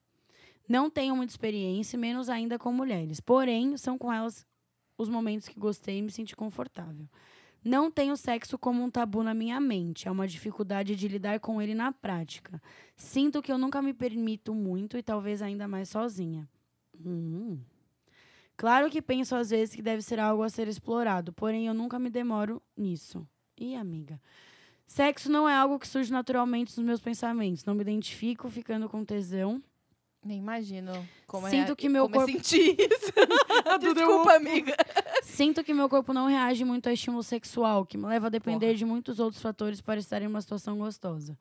[0.69, 3.21] Não tenho muita experiência, menos ainda com mulheres.
[3.21, 4.47] Porém, são com elas
[4.97, 7.09] os momentos que gostei e me senti confortável.
[7.65, 10.07] Não tenho sexo como um tabu na minha mente.
[10.09, 12.61] É uma dificuldade de lidar com ele na prática.
[12.97, 16.49] Sinto que eu nunca me permito muito e talvez ainda mais sozinha.
[17.05, 17.59] Hum.
[18.63, 21.99] Claro que penso às vezes que deve ser algo a ser explorado, porém eu nunca
[21.99, 23.27] me demoro nisso.
[23.59, 24.21] Ih, amiga.
[24.87, 27.65] Sexo não é algo que surge naturalmente nos meus pensamentos.
[27.65, 29.61] Não me identifico ficando com tesão.
[30.25, 30.93] Nem imagino
[31.27, 33.13] como Sinto é, que meu corpo- senti isso.
[33.83, 34.77] Desculpa, amiga.
[35.25, 38.75] Sinto que meu corpo não reage muito a estímulo sexual, que me leva a depender
[38.75, 41.37] de muitos outros fatores para estar em uma situação gostosa.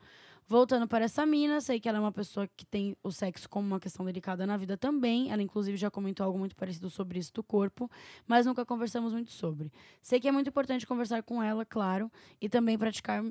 [0.52, 3.66] Voltando para essa mina, sei que ela é uma pessoa que tem o sexo como
[3.66, 5.32] uma questão delicada na vida também.
[5.32, 7.90] Ela, inclusive, já comentou algo muito parecido sobre isso do corpo,
[8.28, 9.72] mas nunca conversamos muito sobre.
[10.02, 13.24] Sei que é muito importante conversar com ela, claro, e também praticar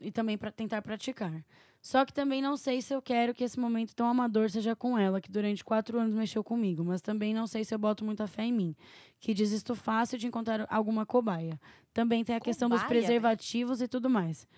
[0.00, 1.44] e também para tentar praticar.
[1.80, 4.98] Só que também não sei se eu quero que esse momento tão amador seja com
[4.98, 8.26] ela, que durante quatro anos mexeu comigo, mas também não sei se eu boto muita
[8.26, 8.74] fé em mim,
[9.20, 11.60] que desisto fácil de encontrar alguma cobaia.
[11.94, 14.48] Também tem a questão dos Cobaia, preservativos e tudo mais.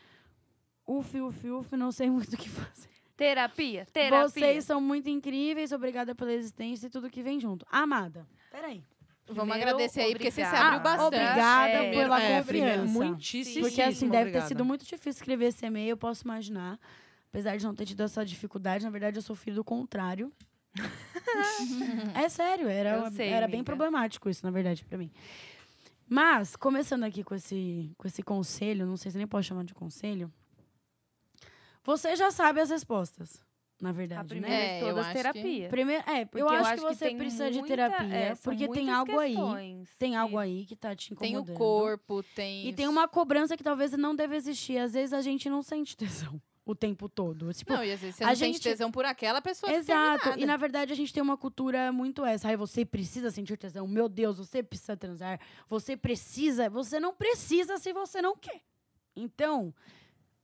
[0.99, 2.89] Uf, uf, uf, não sei muito o que fazer.
[3.17, 4.29] Terapia, terapia.
[4.29, 7.65] Vocês são muito incríveis, obrigada pela existência e tudo que vem junto.
[7.71, 8.83] Amada, peraí.
[9.27, 11.07] Vamos Primeiro, agradecer aí, porque você se abriu bastante.
[11.15, 12.93] Obrigada É, pela é, confiança.
[12.93, 14.49] muitíssimo Porque assim, deve ter obrigada.
[14.49, 16.79] sido muito difícil escrever esse e-mail, eu posso imaginar.
[17.29, 20.33] Apesar de não ter tido essa dificuldade, na verdade eu sou filho do contrário.
[22.15, 25.11] é sério, era, sei, era bem problemático isso, na verdade, pra mim.
[26.09, 29.73] Mas, começando aqui com esse, com esse conselho, não sei se nem posso chamar de
[29.73, 30.31] conselho.
[31.85, 33.41] Você já sabe as respostas.
[33.81, 34.77] na A verdade, primeira né?
[34.77, 35.69] É, de eu todas, acho que- terapia.
[35.69, 38.69] Primeiro, é, Porque eu acho, acho que você tem precisa de muita- terapia, é, porque
[38.69, 39.35] tem algo aí,
[39.99, 41.55] tem que- algo aí que tá te Tem incomodando.
[41.57, 42.69] o corpo, tem.
[42.69, 44.79] E tem uma cobrança que talvez não deve existir.
[44.79, 47.53] Às vezes a gente não sente tesão o tempo todo.
[47.53, 50.39] Tipo, Não, e às vezes você a não gente- sente tesão por aquela pessoa Exato.
[50.39, 52.47] E na verdade a gente tem uma cultura muito essa.
[52.47, 53.89] Ai, você precisa sentir tesão.
[53.89, 55.41] Meu Deus, você precisa transar.
[55.69, 56.71] Você precisa.
[56.71, 58.61] Você não precisa se você não quer.
[59.17, 59.75] Então,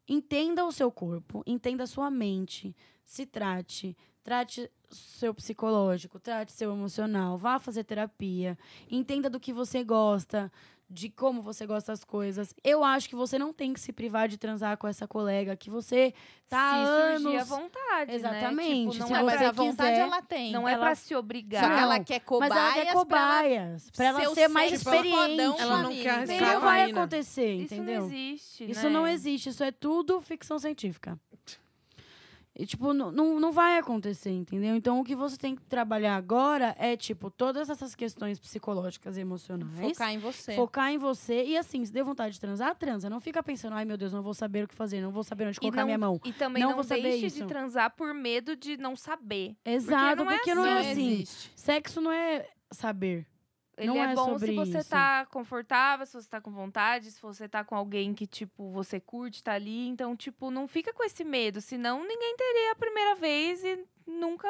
[0.09, 6.73] entenda o seu corpo, entenda a sua mente, se trate, trate seu psicológico, trate seu
[6.73, 8.59] emocional, vá fazer terapia,
[8.91, 10.51] entenda do que você gosta,
[10.91, 12.55] de como você gosta das coisas.
[12.65, 15.69] Eu acho que você não tem que se privar de transar com essa colega que
[15.69, 16.15] você
[16.49, 18.93] tá se surgir à anos vontade, Exatamente, Né?
[18.93, 20.51] Tipo, Não, não, mas é a pra, vontade quiser, ela tem.
[20.53, 21.63] não é ela- pra se obrigar.
[21.63, 23.91] Só que ela quer Mas cobaias ela quer pra cobaias.
[23.91, 25.31] Pra ela, ser o ser mais centro experiente.
[25.31, 26.23] fodão Ela não quer?
[26.25, 28.01] Isso não vai acontecer, Isso entendeu?
[28.01, 28.91] não existe, Isso né?
[28.91, 31.19] não existe, isso é tudo ficção científica.
[32.59, 34.75] E, tipo, não, não, vai acontecer, entendeu?
[34.75, 39.21] Então, o que você tem que trabalhar agora é, tipo, todas essas questões psicológicas e
[39.21, 39.79] emocionais.
[39.79, 40.55] Focar em você.
[40.57, 41.45] Focar em você.
[41.45, 43.09] E, assim, se deu vontade de transar, transa.
[43.09, 45.47] Não fica pensando, ai, meu Deus, não vou saber o que fazer, não vou saber
[45.47, 46.21] onde colocar não- minha mão.
[46.25, 47.43] E também Não não, vou saber deixe isso.
[47.43, 49.55] de transar por medo de não saber.
[49.65, 51.13] Exato, não é porque não é Não assim.
[51.13, 51.53] existe.
[51.55, 53.25] Sexo não é saber.
[53.79, 54.91] Ele Não é, é bom se você isso.
[54.91, 58.99] tá confortável, se você tá com vontade, se você tá com alguém que, tipo, você
[58.99, 59.87] curte, tá ali.
[59.89, 61.61] Então, tipo, não fica com esse medo.
[61.61, 64.49] Senão, ninguém teria a primeira vez e nunca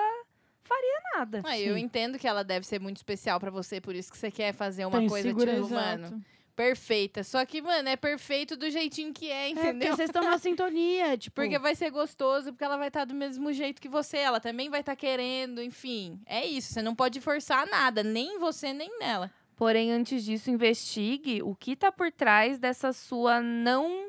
[0.65, 1.43] faria nada.
[1.45, 4.31] Ah, eu entendo que ela deve ser muito especial pra você, por isso que você
[4.31, 5.63] quer fazer uma Tem coisa segurança.
[5.63, 6.25] tipo, mano,
[6.59, 7.23] perfeita.
[7.23, 9.95] Só que, mano, é perfeito do jeitinho que é, É, porque entendeu?
[9.95, 11.37] vocês estão na sintonia, tipo...
[11.37, 14.17] Porque vai ser gostoso, porque ela vai estar do mesmo jeito que você.
[14.17, 16.21] Ela também vai estar querendo, enfim.
[16.27, 16.73] É isso.
[16.73, 19.31] Você não pode forçar nada, nem você, nem nela.
[19.55, 24.09] Porém, antes disso, investigue o que tá por trás dessa sua não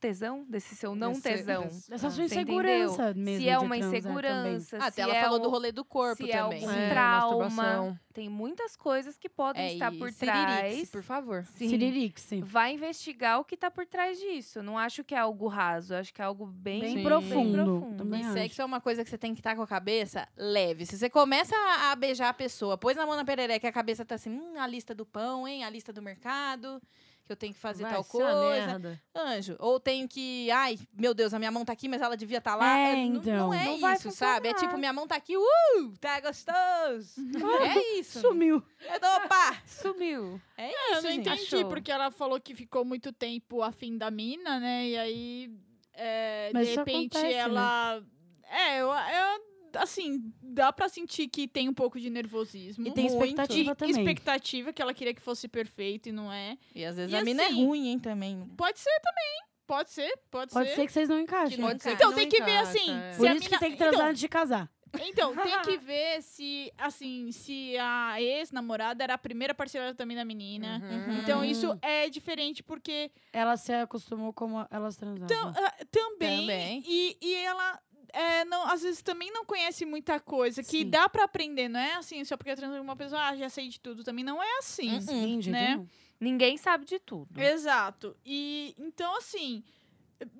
[0.00, 1.62] tesão, desse seu não Desse- tesão.
[1.64, 5.14] desse- Essa Ah, sua você insegurança mesmo Se é uma insegurança, Ah, se até ela
[5.16, 6.64] é falou o- do rolê do corpo se é também.
[6.64, 8.00] algum É, trauma.
[8.12, 10.90] Tem muitas coisas que podem É, estar por trás.
[10.90, 11.44] por favor.
[11.44, 11.68] Sim.
[11.68, 12.40] Siririxe.
[12.42, 14.62] Vai investigar o que tá por trás disso.
[14.62, 17.02] Não acho que é algo raso, acho que é algo bem, Bem Sim.
[17.04, 17.54] profundo.
[17.64, 17.96] profundo.
[17.98, 18.32] Também E acho.
[18.32, 20.86] sexo é uma coisa que você tem que estar com a cabeça leve.
[20.86, 23.72] Se você começa a, a beijar a pessoa, pôs na mão na perereca e a
[23.72, 25.62] cabeça tá assim, hum, a lista do pão, hein?
[25.64, 26.82] A lista do mercado,
[27.30, 28.98] que eu tenho que fazer Vai tal coisa.
[29.14, 29.54] Anjo.
[29.60, 32.56] Ou tenho que, ai, meu Deus, a minha mão tá aqui, mas ela devia estar
[32.56, 32.76] lá.
[32.76, 33.22] É, então.
[33.48, 34.48] Não, é Não isso, sabe?
[34.48, 37.14] É tipo, minha mão tá aqui, uh, tá gostoso.
[37.62, 38.20] é isso.
[38.20, 38.60] Sumiu.
[38.80, 39.62] É do opa.
[39.64, 40.40] Sumiu.
[40.56, 41.28] É Eu isso, não gente.
[41.28, 41.68] entendi, Achou.
[41.68, 44.88] porque ela falou que ficou muito tempo afim da mina, né?
[44.88, 45.50] E aí,
[45.94, 47.40] é, Mas de repente, acontece, né?
[47.40, 48.02] ela.
[48.50, 52.86] É, eu, eu- Assim, dá pra sentir que tem um pouco de nervosismo.
[52.86, 53.14] E tem Muito.
[53.22, 53.90] expectativa E também.
[53.96, 56.56] expectativa, que ela queria que fosse perfeito e não é.
[56.74, 58.44] E às vezes E a mina assim, é ruim, hein, também.
[58.56, 59.40] Pode ser também.
[59.66, 61.54] Pode ser, pode, Pode ser que vocês não encaixem.
[61.56, 62.92] Que não Pode ser Então que tem não que ver encaixa, assim.
[62.92, 63.12] é.
[63.12, 64.70] se Por a isso que mina- tem que transar então, antes de casar.
[65.02, 70.24] Então, tem que ver se, assim, se a ex-namorada era a primeira parceira também da
[70.24, 70.82] menina.
[70.82, 71.18] Uhum.
[71.20, 75.28] Então, isso é diferente porque Ela se acostumou como elas transavam.
[75.28, 76.82] tam- ah, também, Também.
[76.84, 77.78] E, e ela
[78.12, 80.90] é, não, às vezes também não conhece muita coisa que Sim.
[80.90, 83.48] dá pra aprender, não é assim, só porque eu transo com uma pessoa, ah, já
[83.48, 84.24] sei de tudo também.
[84.24, 84.94] Não é assim.
[84.94, 85.00] Uhum.
[85.00, 85.76] Sim, gente, né?
[85.76, 85.88] não.
[86.20, 87.40] Ninguém sabe de tudo.
[87.40, 88.14] Exato.
[88.26, 89.64] E então, assim,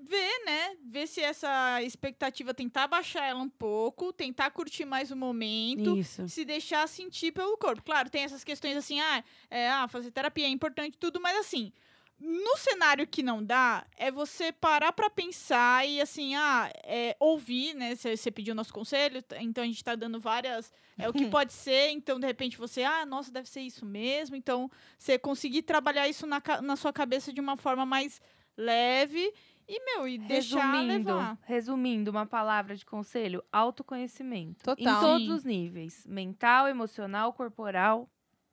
[0.03, 0.77] ver, né?
[0.85, 5.97] Ver se essa expectativa tentar baixar ela um pouco, tentar curtir mais o momento.
[5.97, 6.29] Isso.
[6.29, 7.83] Se deixar sentir pelo corpo.
[7.83, 11.73] Claro, tem essas questões assim, ah, é, ah, fazer terapia é importante tudo, mas assim,
[12.21, 17.75] no cenário que não dá, é você parar pra pensar e assim, ah, é, ouvir,
[17.75, 17.95] né?
[17.95, 20.71] Você pediu nosso conselho, então a gente tá dando várias.
[20.99, 24.37] É o que pode ser, então de repente você, ah, nossa, deve ser isso mesmo.
[24.37, 28.21] Então, você conseguir trabalhar isso na, na sua cabeça de uma forma mais
[28.55, 29.33] leve
[29.67, 31.39] e, meu, e deixar Resumindo, levar.
[31.45, 34.65] resumindo, uma palavra de conselho: autoconhecimento.
[34.65, 34.77] Total.
[34.79, 35.33] Em todos Sim.
[35.33, 38.11] os níveis: mental, emocional, corporal.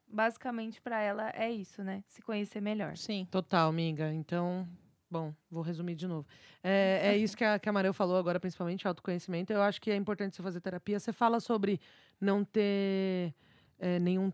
[0.08, 2.04] Basicamente, pra ela é isso, né?
[2.08, 2.96] Se conhecer melhor.
[2.98, 3.28] Sim.
[3.30, 4.14] Total, amiga.
[4.14, 4.68] Então,
[5.10, 6.26] bom, vou resumir de novo.
[6.64, 9.52] É, é isso que a, que a Mareu falou agora, principalmente autoconhecimento.
[9.52, 11.00] Eu acho que é importante você fazer terapia.
[11.00, 11.80] Você fala sobre
[12.20, 13.34] não ter
[13.80, 14.32] é, nenhum.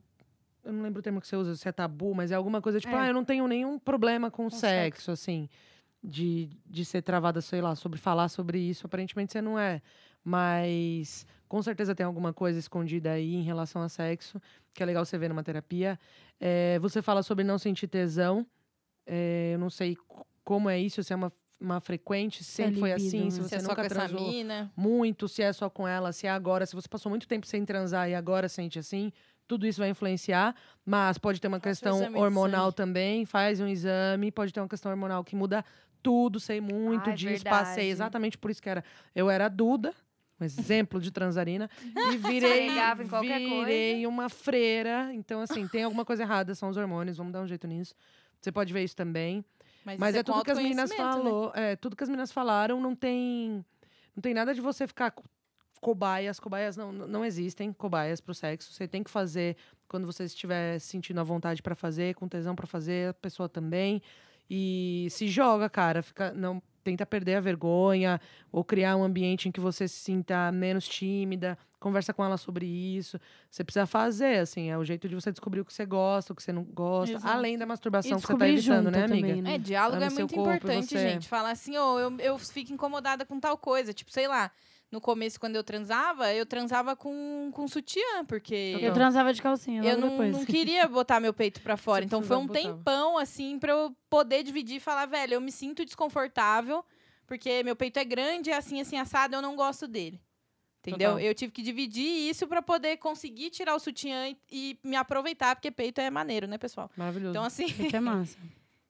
[0.63, 2.79] Eu não lembro o termo que você usa, se é tabu, mas é alguma coisa
[2.79, 2.99] tipo, É.
[2.99, 5.49] ah, eu não tenho nenhum problema com, Com sexo, assim.
[6.01, 8.85] De, de ser travada, sei lá, sobre falar sobre isso.
[8.85, 9.81] Aparentemente você não é.
[10.23, 14.41] Mas com certeza tem alguma coisa escondida aí em relação a sexo,
[14.73, 15.99] que é legal você ver numa terapia.
[16.39, 18.43] É, você fala sobre não sentir tesão.
[19.05, 19.95] É, eu não sei
[20.43, 21.31] como é isso, se é uma,
[21.61, 23.29] uma frequente, se Se é sempre foi libido, assim, né?
[23.29, 24.31] se Se você é só nunca transou
[24.75, 27.63] muito, se é só com ela, se é agora, se você passou muito tempo sem
[27.63, 29.13] transar e agora sente assim,
[29.47, 34.31] tudo isso vai influenciar, mas pode ter uma um questão hormonal também, faz um exame,
[34.31, 35.63] pode ter uma questão hormonal que muda
[36.01, 37.89] tudo, sei muito Ah, é disso, passei verdade.
[37.89, 38.83] exatamente por isso que era,
[39.15, 39.93] eu era Duda,
[40.39, 41.69] um exemplo de transarina.
[42.13, 45.13] E virei, Pegava em qualquer virei uma freira.
[45.13, 47.95] Então, assim, tem alguma coisa errada, são os hormônios, vamos dar um jeito nisso.
[48.41, 49.43] Você pode ver isso também.
[49.85, 50.95] Mas, Mas isso é com tudo que as meninas né?
[50.97, 53.65] falou, é, tudo que as meninas falaram não tem
[54.15, 55.23] não tem nada de você ficar co-
[55.81, 58.71] cobaias, cobaias não, não existem cobaias pro sexo.
[58.71, 59.57] Você tem que fazer
[59.87, 64.01] quando você estiver sentindo a vontade pra fazer, com tesão pra fazer, a pessoa também.
[64.49, 68.19] E se joga, cara, fica não tenta perder a vergonha
[68.51, 72.65] ou criar um ambiente em que você se sinta menos tímida, conversa com ela sobre
[72.65, 73.19] isso.
[73.49, 76.35] Você precisa fazer, assim, é o jeito de você descobrir o que você gosta, o
[76.35, 77.33] que você não gosta, Exato.
[77.33, 79.27] além da masturbação que você tá descobrir evitando, junto né, amiga?
[79.27, 79.55] também, né?
[79.55, 81.27] É, diálogo é muito corpo importante, você- gente.
[81.27, 83.93] Falar assim, ô, eu, eu fico incomodada com tal coisa.
[83.93, 84.51] Tipo, sei lá,
[84.93, 88.87] no começo, quando eu transava, eu transava com, com sutiã, porque Total.
[88.89, 90.31] Eu transava de calcinha eu não, depois.
[90.31, 92.05] não queria botar meu peito pra fora.
[92.05, 92.59] Então foi um botar.
[92.59, 96.85] tempão, assim, pra eu poder dividir e falar, velho, eu me sinto desconfortável,
[97.25, 100.21] porque meu peito é grande, é assim, assim, assado, eu não gosto dele.
[100.81, 101.13] Entendeu?
[101.13, 101.25] Total.
[101.25, 105.55] Eu tive que dividir isso pra poder conseguir tirar o sutiã e, e me aproveitar,
[105.55, 106.91] porque peito é maneiro, né, pessoal?
[106.95, 107.31] Maravilhoso.
[107.31, 108.37] Então, assim, Que é massa.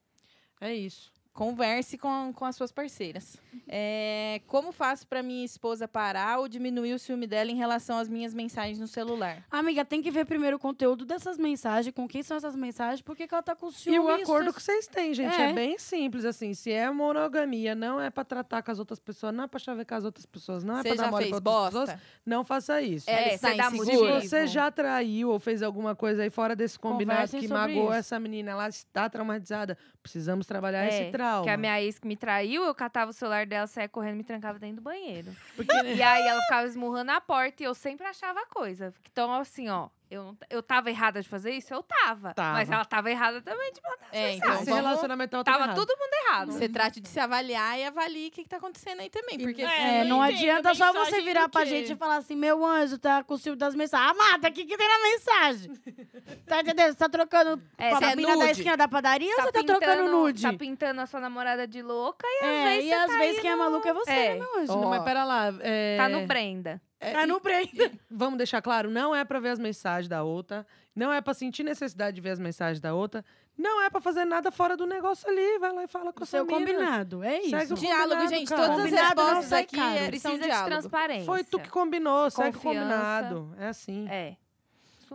[0.60, 1.13] é isso.
[1.34, 3.38] Converse com, com as suas parceiras.
[3.68, 8.08] É, como faço pra minha esposa parar ou diminuir o ciúme dela em relação às
[8.08, 9.44] minhas mensagens no celular?
[9.50, 13.16] Amiga, tem que ver primeiro o conteúdo dessas mensagens, com quem são essas mensagens, por
[13.16, 13.98] que ela tá com ciúme.
[13.98, 15.50] E o isso acordo é- que vocês têm, gente, é.
[15.50, 15.54] É.
[15.54, 16.54] bem simples, assim.
[16.54, 19.98] Se é monogamia, não é pra tratar com as outras pessoas, não é pra chavecar
[19.98, 21.42] as outras pessoas, não é Você pra dar mole pra outras
[21.74, 21.80] bosta?
[21.94, 23.10] pessoas, não faça isso.
[23.10, 26.78] É, está você dá Se você já traiu ou fez alguma coisa aí fora desse
[26.78, 27.94] combinado Conversem que magoou isso.
[27.94, 31.23] essa menina, ela está traumatizada, precisamos trabalhar É, esse trauma.
[31.44, 34.18] Que a minha ex que me traiu, eu catava o celular dela, saia correndo e
[34.18, 35.36] me trancava dentro do banheiro.
[35.56, 38.94] Porque, E aí ela ficava esmurrando a porta e eu sempre achava coisa.
[39.12, 41.74] Então, assim, ó, eu, não- eu tava errada de fazer isso?
[41.74, 42.34] Eu tava.
[42.34, 42.54] Tava.
[42.54, 44.38] Mas ela tava errada também de mandar É, mensagem.
[44.38, 45.76] então esse vamos, relacionamento tava, Tava errado.
[45.76, 46.52] todo mundo errado.
[46.52, 49.38] você trate de se avaliar e avalie o que, que tá acontecendo aí também.
[49.40, 52.66] Porque É, É, assim, não adianta só você virar pra gente e falar assim, meu
[52.66, 54.12] anjo, tá com o ciúme das mensagens.
[54.12, 55.72] Amada, o que que tem na mensagem?
[56.46, 56.92] tá entendendo?
[56.92, 59.64] Você tá trocando É, com a é mina da esquina da padaria ou você tá
[59.64, 60.42] trocando nude?
[60.44, 63.42] Tá pintando a sua namorada de louca e às é, vezes e às tá vezes
[63.42, 64.34] quem é maluco é você, É.
[64.36, 64.74] né, meu anjo?
[64.74, 64.90] Não, Ó.
[64.90, 65.54] mas pera lá.
[65.62, 66.82] é- Tá no Brenda.
[67.12, 67.92] É- no Brenda.
[68.10, 71.64] Vamos deixar claro, não é pra ver as mensagens da outra, não é pra sentir
[71.64, 73.24] necessidade de ver as mensagens da outra,
[73.58, 76.24] não é pra fazer nada fora do negócio ali, vai lá e fala com O
[76.24, 76.58] a seu mina.
[76.60, 77.50] combinado, é isso.
[77.52, 78.48] Segue o diálogo, combinado, gente.
[78.50, 78.62] cara.
[78.62, 80.70] Todas as Combinado não respostas aqui é, são Precisa de diálogo.
[80.70, 81.26] transparência.
[81.26, 82.88] Foi tu que combinou, segue o Confiança.
[82.90, 83.56] combinado.
[83.60, 84.08] É assim.
[84.10, 84.36] É.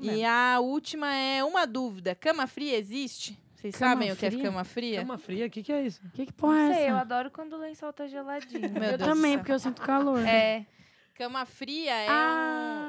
[0.00, 2.14] E a última é uma dúvida.
[2.14, 3.36] Cama fria existe?
[3.56, 5.00] Vocês Cama sabem o que é cama fria?
[5.00, 6.00] Cama fria, o que, que é isso?
[6.14, 7.00] Que que porra é Não sei, eu essa?
[7.00, 8.70] adoro quando o lençol tá geladinho.
[8.70, 10.20] Meu Eu também, porque eu sinto calor.
[10.24, 10.64] É.
[11.18, 12.14] Cama fria é um...
[12.14, 12.87] Ah, eu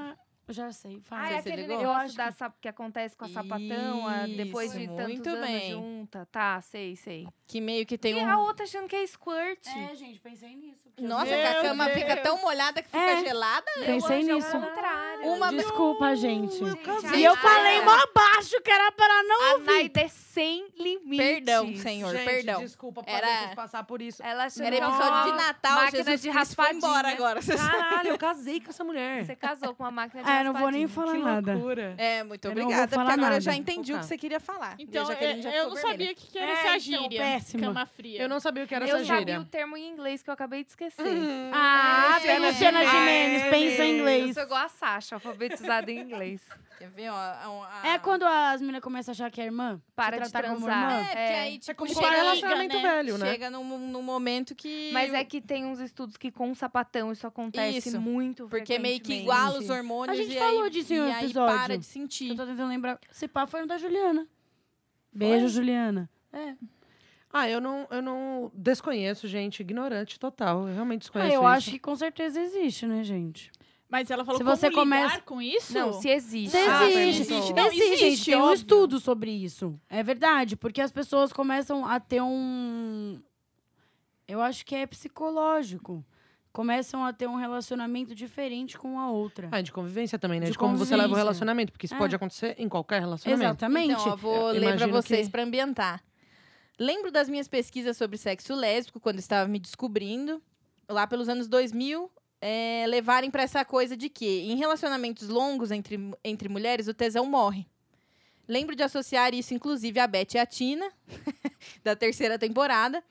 [0.54, 1.00] já sei.
[1.02, 1.24] Fala.
[1.24, 1.78] Ah, é aquele ligou.
[1.78, 5.72] negócio da que- sap- que acontece com a sapatão a- depois de tantos anos bem.
[5.72, 6.28] junta.
[6.32, 7.28] Tá, sei, sei.
[7.48, 8.30] Que meio que tem e um...
[8.30, 9.66] a outra achando que é squirt.
[9.68, 10.90] É, gente, pensei nisso.
[11.00, 11.98] Nossa, que a cama Deus.
[12.00, 13.24] fica tão molhada que fica É.
[13.24, 13.66] gelada?
[13.86, 14.52] Pensei é nisso.
[14.52, 15.32] contrário.
[15.32, 16.58] Uma- Desculpa, gente.
[16.58, 19.66] Gente, E eu a falei mó baixo que era para não A ouvir.
[19.66, 21.18] Naida é sem limites.
[21.18, 22.62] Perdão, senhor, Gente, perdão.
[22.62, 24.22] desculpa por Era- vocês passar por isso.
[24.24, 26.78] Ela Era é episódio de Natal, máquina Jesus de foi raspadinha.
[26.78, 27.40] embora agora.
[27.42, 29.26] Caralho, eu casei com essa mulher.
[29.26, 31.54] Você casou com uma máquina de Ah, eu não vou nem falar que nada.
[31.54, 31.96] loucura.
[31.98, 33.42] É, muito Eu obrigada, porque agora eu nada.
[33.42, 34.76] já entendi o que você queria falar.
[34.80, 35.82] Então, já eu, eu não vermelha.
[35.82, 37.20] sabia o que, que era É, essa então, gíria.
[37.22, 37.68] péssima.
[37.68, 38.22] Cama fria.
[38.22, 39.40] Eu não sabia o que era Eu essa sabia gíria.
[39.42, 41.04] o termo em inglês que eu acabei de esquecer.
[41.54, 43.92] Ah, É, pela é, Luciana é, é, pensa em é.
[43.92, 44.34] Eu inglês.
[44.34, 46.42] sou igual a Sasha, alfabetizada em inglês.
[46.80, 47.14] Quer ver, ó?
[47.16, 49.82] a- a- É quando as meninas começam a achar que é irmã?
[49.96, 50.92] Para de tratar como transar.
[50.92, 51.02] irmã?
[51.02, 51.40] É, porque É.
[51.42, 52.82] aí, É tipo, como chega, um relacionamento né?
[52.82, 53.26] velho, né?
[53.32, 54.90] chega num, num momento que...
[54.94, 58.00] Mas é que tem uns estudos que com sapatão isso acontece Isso.
[58.02, 61.08] muito Porque meio que iguala os hormônios A gente e falou aí, disso em um
[61.08, 61.56] e aí episódio.
[61.58, 62.36] para de Eu sentir.
[62.36, 62.98] tô tentando lembrar.
[63.12, 64.26] Se pá, foi no da Juliana.
[65.14, 66.10] Beijo, Juliana.
[66.32, 66.54] É.
[67.32, 69.60] Ah, eu não, eu não desconheço, gente.
[69.62, 70.68] Ignorante total.
[70.68, 71.48] Eu realmente Ah, desconheço eu isso.
[71.48, 73.52] acho que com certeza existe, né, gente?
[73.92, 75.74] Mas ela falou Se como você lidar começa- com isso?
[75.74, 76.52] Não, se existe.
[76.52, 77.26] Se Ah, existe.
[77.28, 77.56] perguntou.
[77.56, 78.26] Não, existe, existe.
[78.32, 79.80] Tem um estudo sobre isso.
[79.90, 83.20] É verdade, porque as pessoas começam a ter um.
[84.28, 86.06] Eu acho que é psicológico.
[86.52, 89.50] Começam a ter um relacionamento diferente com a outra.
[89.52, 90.48] Ah, de convivência também, né?
[90.48, 91.72] De, De como você leva o relacionamento.
[91.72, 91.98] Porque isso É.
[91.98, 93.50] pode acontecer em qualquer relacionamento.
[93.50, 93.92] Exatamente.
[93.94, 96.04] Então, ó, vou Eu ler pra imagino vocês que- pra ambientar.
[96.78, 100.42] Lembro das minhas pesquisas sobre sexo lésbico, quando eu estava me descobrindo,
[100.88, 102.10] lá pelos anos 2000,
[102.42, 107.26] é, levarem pra essa coisa de que, em relacionamentos longos entre, entre mulheres, o tesão
[107.26, 107.66] morre.
[108.48, 110.92] Lembro de associar isso, inclusive, a Beth e a Tina,
[111.84, 113.04] da terceira temporada,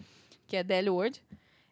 [0.46, 1.22] que é Deli Ward,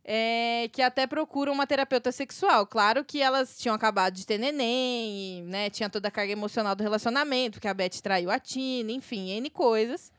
[0.04, 2.66] é, que até procuram uma terapeuta sexual.
[2.66, 6.76] Claro que elas tinham acabado de ter neném, e, né, tinha toda a carga emocional
[6.76, 10.12] do relacionamento, que a Beth traiu a Tina, enfim, N coisas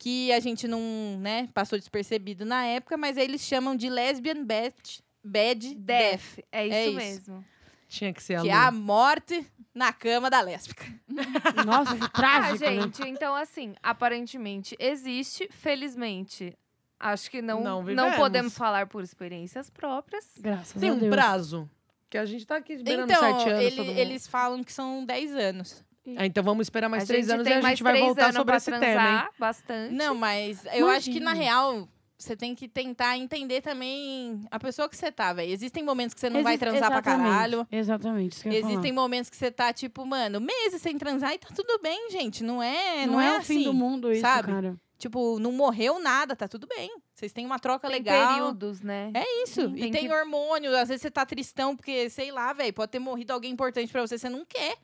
[0.00, 0.80] que a gente não,
[1.20, 4.74] né, passou despercebido na época, mas eles chamam de lesbian bad,
[5.22, 6.36] bad death.
[6.36, 6.44] Death.
[6.52, 6.96] É isso É isso.
[6.96, 7.44] mesmo.
[7.88, 9.44] Tinha que ser a que é a morte
[9.74, 10.84] na cama da lésbica.
[11.66, 12.82] Nossa, que Ah, trágico, né?
[12.82, 16.56] gente, então assim, aparentemente existe, felizmente.
[16.98, 20.24] Acho que não, Não não, podemos falar por experiências próprias.
[20.38, 21.10] Graças Tem a um Deus.
[21.14, 21.68] prazo.
[22.10, 23.62] Que a gente tá aqui esperando Então, sete anos.
[23.64, 23.98] ele- todo mundo.
[23.98, 25.84] eles falam que são 10 anos.
[26.16, 28.56] Ah, então vamos esperar mais a três anos tem e a gente vai voltar sobre
[28.56, 29.28] esse tema, hein?
[29.38, 29.94] bastante.
[29.94, 31.44] Não, mas eu acho que na Imagina.
[31.44, 31.88] real
[32.22, 35.50] você tem que tentar entender também a pessoa que você tá, velho.
[35.52, 37.66] Existem momentos que você não vai transar pra caralho.
[37.70, 38.92] Exatamente, isso que Existem falar.
[38.92, 42.42] momentos que você tá, tipo, mano, meses sem transar e tá tudo bem, gente.
[42.44, 43.58] Não é, Não, não, é, o assim.
[43.58, 44.48] fim do mundo isso, sabe?
[44.52, 44.76] cara.
[44.98, 46.90] Tipo, não morreu nada, tá tudo bem.
[47.14, 48.28] Vocês têm uma troca tem legal.
[48.34, 49.10] períodos, né?
[49.14, 49.62] É isso.
[49.62, 52.72] Sim, e tem tem que- hormônio, às vezes você tá tristão, porque, sei lá, velho,
[52.74, 54.76] pode ter morrido alguém importante pra você, você não quer.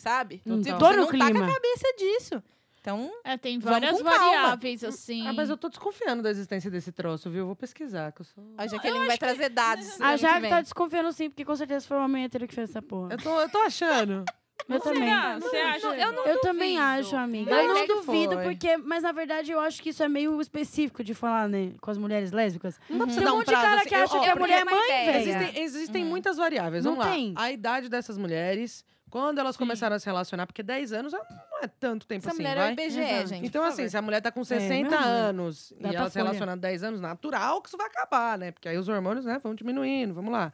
[0.00, 0.40] Sabe?
[0.46, 1.44] Não tô você no não tá com clima.
[1.44, 2.42] a cabeça disso.
[2.80, 5.26] Então, É, tem várias variáveis, assim.
[5.26, 7.40] Ah, mas eu tô desconfiando da existência desse troço, viu?
[7.40, 8.44] Eu vou pesquisar, que eu sou...
[8.56, 10.00] a Jaqueline vai trazer dados.
[10.00, 13.12] A Jaque tá desconfiando sim, porque com certeza foi uma hétero que fez essa porra.
[13.12, 14.24] Eu tô, eu tô achando.
[14.68, 15.00] Eu também.
[15.08, 15.38] Será?
[15.38, 15.86] Você acha?
[15.96, 17.50] eu não Eu também acho, amiga.
[17.50, 18.42] Mas eu não é duvido, foi.
[18.44, 18.76] porque.
[18.76, 21.72] Mas na verdade eu acho que isso é meio específico de falar, né?
[21.80, 22.78] Com as mulheres lésbicas.
[22.90, 23.88] Não você Tem um um monte de cara assim.
[23.88, 25.18] que acha Eu- que a mulher é mãe, velho.
[25.20, 26.08] Existem, existem Hum.
[26.08, 26.84] muitas variáveis.
[26.84, 27.12] Não Vamos lá.
[27.12, 27.32] tem.
[27.36, 31.20] A idade dessas mulheres, quando elas começaram a se relacionar, porque 10 anos não
[31.62, 32.72] é tanto tempo Essa assim, mulher é vai?
[32.72, 33.26] IBGE, Exato.
[33.28, 33.46] gente.
[33.46, 33.90] Então, assim, favor.
[33.90, 35.08] se a mulher tá com 60 meu amor.
[35.10, 36.24] anos e ela se Datafolha.
[36.24, 38.52] relaciona há 10 anos, natural que isso vai acabar, né?
[38.52, 40.52] Porque aí os hormônios, né, vão diminuindo, vamos lá.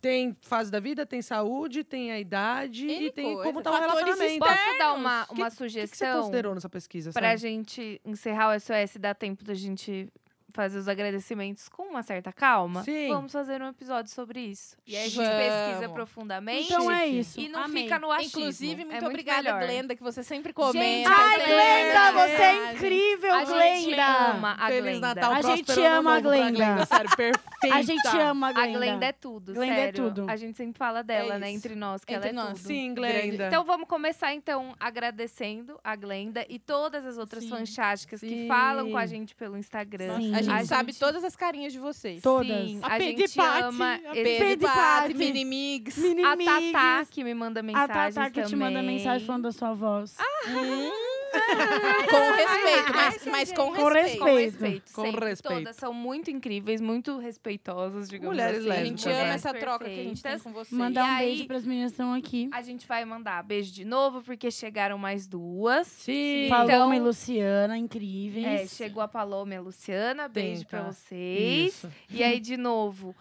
[0.00, 3.42] Tem fase da vida, tem saúde, tem a idade N e tem coisa.
[3.42, 4.38] como tá o relacionamento.
[4.38, 7.40] Posso dar uma, Que- uma O que, que você sugestão considerou nessa pesquisa, pra sabe?
[7.40, 10.12] gente encerrar o SOS e dar tempo da gente
[10.54, 12.82] fazer os agradecimentos com uma certa calma?
[12.84, 13.08] Sim.
[13.08, 14.76] Vamos fazer um episódio sobre isso.
[14.86, 15.36] E aí a gente Vamos.
[15.36, 16.66] pesquisa profundamente.
[16.72, 17.38] Então é isso.
[17.40, 17.82] E não Amei.
[17.82, 18.40] fica no achismo.
[18.40, 19.60] Inclusive, É muito, muito obrigada, melhor.
[19.62, 21.10] Glenda, que você sempre comenta.
[21.10, 24.06] Ai, sempre Glenda, você é incrível, A gente Glenda.
[24.30, 25.00] ama a Feliz Glenda.
[25.14, 26.86] Natal, A gente ama a pra Glenda.
[26.86, 27.44] Sério, perfeita.
[27.74, 28.78] A gente ama a A Glenda.
[28.78, 30.04] Glenda é tudo, Glenda é sério.
[30.10, 30.30] tudo.
[30.30, 31.50] A gente sempre fala dela, É né?
[31.50, 32.58] Entre nós, que Entre ela é nós.
[32.58, 32.66] tudo.
[32.68, 33.46] Sim, Glenda.
[33.48, 37.50] Então vamos começar então agradecendo a Glenda e todas as outras Sim.
[37.50, 40.16] fantásticas que falam com a gente pelo Instagram.
[40.20, 40.34] Sim.
[40.34, 42.22] A gente A sabe gente- todas as carinhas de vocês.
[42.22, 42.46] Todas.
[42.70, 44.78] Sim, A a, Pedro gente Paty, ama a Pedro Paty,
[45.12, 45.14] Paty.
[45.14, 45.98] Minimigs.
[45.98, 46.36] a.
[46.72, 48.96] Tatá que me manda A mensagens Tatá que te manda também.
[48.96, 50.16] mensagem falando da sua voz.
[50.48, 51.13] Hum.
[52.10, 54.18] com respeito, mas, mas com Com respeito.
[54.18, 54.92] Com respeito.
[54.92, 55.26] Com sempre.
[55.26, 55.58] respeito.
[55.58, 58.70] Todas são muito incríveis, muito respeitosas, digamos Mulheres assim.
[58.70, 59.34] A lésbicas, gente ama né?
[59.34, 60.42] essa troca que a gente tem Perfeitas.
[60.42, 60.78] com vocês.
[60.78, 62.48] Mandar E um aí- beijo pras meninas que estão aqui.
[62.52, 65.86] A gente vai mandar beijo de novo, porque chegaram mais duas.
[65.86, 66.46] Sim.
[66.46, 68.46] Então- Paloma e Luciana, incríveis.
[68.46, 70.92] É, chegou a Paloma e a Luciana, beijo pra Tenta.
[70.92, 71.74] vocês.
[71.74, 71.92] Isso.
[72.10, 73.14] E aí, de novo,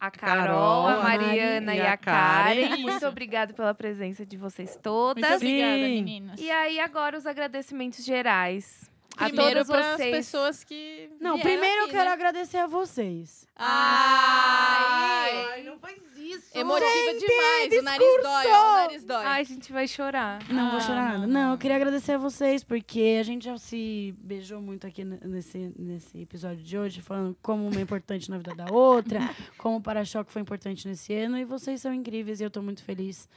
[0.00, 2.68] a Carol, Carol, a a Mariana Mari e e a a Karen.
[2.68, 2.80] Karen.
[2.82, 5.30] Muito obrigada pela presença de vocês Muito todas.
[5.32, 6.02] obrigada, Sim.
[6.02, 6.40] meninas.
[6.40, 8.89] E aí, agora, os agradecimentos gerais.
[9.28, 12.12] Primeiro para as pessoas que Não, primeiro eu aqui, quero né?
[12.12, 13.46] agradecer a vocês.
[13.56, 16.56] Ai, não faz isso.
[16.56, 17.72] emotiva demais.
[17.78, 19.24] O nariz dói, o nariz dói.
[19.26, 20.38] Ai, a gente vai chorar.
[20.48, 21.26] Não vou Ah, chorar não, nada.
[21.26, 21.40] não.
[21.40, 25.72] Não, eu queria agradecer a vocês, porque a gente já se beijou muito aqui nesse,
[25.78, 29.20] nesse episódio de hoje, falando como uma é importante na vida da outra,
[29.58, 32.82] como o para-choque foi importante nesse ano, e vocês são incríveis e eu tô muito
[32.84, 33.28] feliz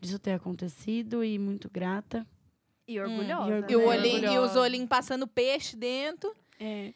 [0.00, 2.26] disso ter acontecido e muito grata.
[2.88, 3.66] E Hum, orgulhosa.
[3.68, 3.86] e E, o né?
[3.86, 4.60] olhinho, e os Orgulhosa.
[4.60, 6.34] olhinhos passando peixe dentro.
[6.58, 6.92] É.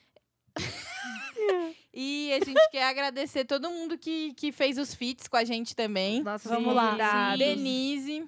[1.94, 5.76] E a gente quer agradecer todo mundo que, que fez os feats com a gente
[5.76, 6.22] também.
[6.22, 7.36] Nossa, Vamos lá.
[7.36, 8.26] Denise,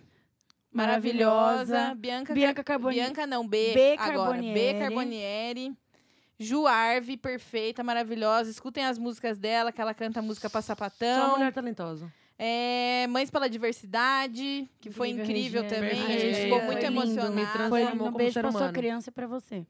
[0.71, 1.73] Maravilhosa.
[1.73, 1.95] maravilhosa.
[1.95, 3.07] Bianca, Bianca Carbonieri.
[3.07, 3.97] Bianca não, B, B.
[3.99, 4.33] agora.
[4.43, 4.43] B.
[4.43, 4.79] Carbonieri.
[4.81, 5.73] Carbonieri.
[6.39, 8.51] Ju Arve, perfeita, maravilhosa.
[8.51, 11.31] Escutem as músicas dela, que ela canta música pra Só sapatão.
[11.31, 12.13] mulher talentosa.
[12.39, 16.03] É, Mães pela Diversidade, que foi Incrível, incrível também.
[16.03, 17.31] A gente ficou Foi muito emocionada.
[17.31, 17.95] me Foi transformou.
[17.95, 19.67] Um como beijo ser pra sua criança e pra você.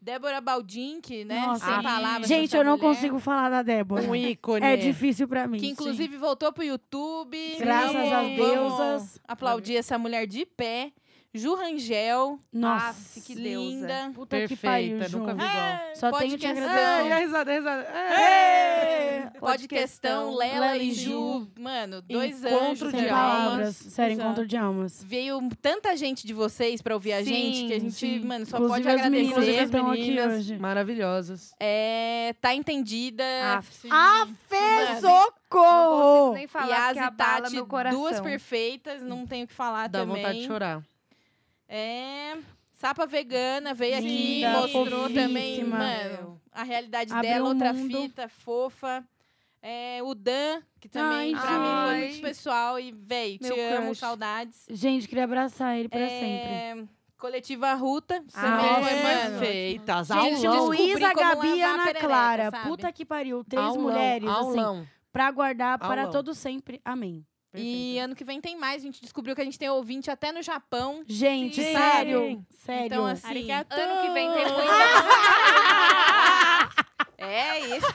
[0.00, 1.40] Débora Baldin, né?
[1.40, 1.64] Nossa.
[1.64, 2.28] Sem Ah, palavras.
[2.28, 4.02] Gente, eu não mulher, consigo falar da Débora.
[4.04, 4.64] Um ícone.
[4.64, 5.58] É difícil pra mim.
[5.58, 7.36] Que inclusive voltou pro YouTube.
[7.58, 9.20] Graças às deusas.
[9.26, 10.92] Aplaudir essa mulher de pé.
[11.36, 13.70] Ju Rangel, Nossa, Nossa, que deusa.
[13.70, 14.10] linda.
[14.14, 15.18] puta que pariu, Perfeita, Ju.
[15.18, 15.80] nunca vi igual.
[15.94, 17.24] Só tenho te Podcast- É, e a agradecer.
[17.26, 17.82] risada, a risada.
[17.82, 19.30] É.
[19.38, 21.46] Pode questão, Lela Lela e e Ju.
[21.58, 23.76] Mano, dois Encontro anjos de almas.
[23.76, 24.26] Sério, Exato.
[24.26, 25.04] encontro de almas.
[25.04, 28.20] Veio tanta gente de vocês pra ouvir a Sim, gente que a gente, sim.
[28.24, 29.64] mano, só Inclusive pode as meninas que agradecer.
[29.64, 30.58] estão aqui meninas hoje.
[30.58, 31.54] maravilhosas.
[31.60, 33.24] É, tá entendida.
[33.58, 33.88] Aff.
[33.90, 34.34] Ah, Não
[34.90, 36.34] consigo socorro!
[36.34, 38.00] nem e falar as que e abala Tati, meu coração.
[38.00, 40.16] duas perfeitas, não tenho o que falar Dá também.
[40.16, 40.82] vontade de chorar.
[41.68, 42.36] É.
[42.72, 48.02] Sapa vegana veio aqui, Linda, mostrou também, mano, a realidade Abriu dela, outra mundo.
[48.02, 49.02] fita, fofa.
[49.62, 52.78] É, o Dan, que também Ai, pra mim foi muito especial.
[52.78, 53.98] E, véi, te Meu amo, crush.
[53.98, 54.64] saudades.
[54.70, 56.08] Gente, queria abraçar ele pra É,
[56.74, 56.88] sempre.
[57.18, 58.82] Coletiva Ruta, Ah, também nossa.
[58.84, 59.38] foi, mano.
[59.40, 60.06] Perfeitas.
[60.08, 60.66] Gente, Aulão.
[60.66, 62.50] Luísa, Gabi e Ana perereca, Clara.
[62.50, 62.68] sabe?
[62.68, 63.42] Puta que pariu.
[63.42, 64.86] Três Aulão, mulheres, assim, Aulão.
[65.10, 66.12] pra guardar para Aulão.
[66.12, 66.80] todo sempre.
[66.84, 67.24] Amém.
[67.54, 68.04] E Perfeito.
[68.04, 68.82] ano que vem tem mais.
[68.82, 71.02] A gente descobriu que a gente tem ouvinte até no Japão.
[71.06, 71.72] Gente, Sim.
[71.72, 72.46] sério.
[72.50, 72.86] Sério.
[72.86, 73.74] Então, assim, Arigato.
[73.74, 74.66] Ano que vem tem muita.
[77.18, 77.86] É isso.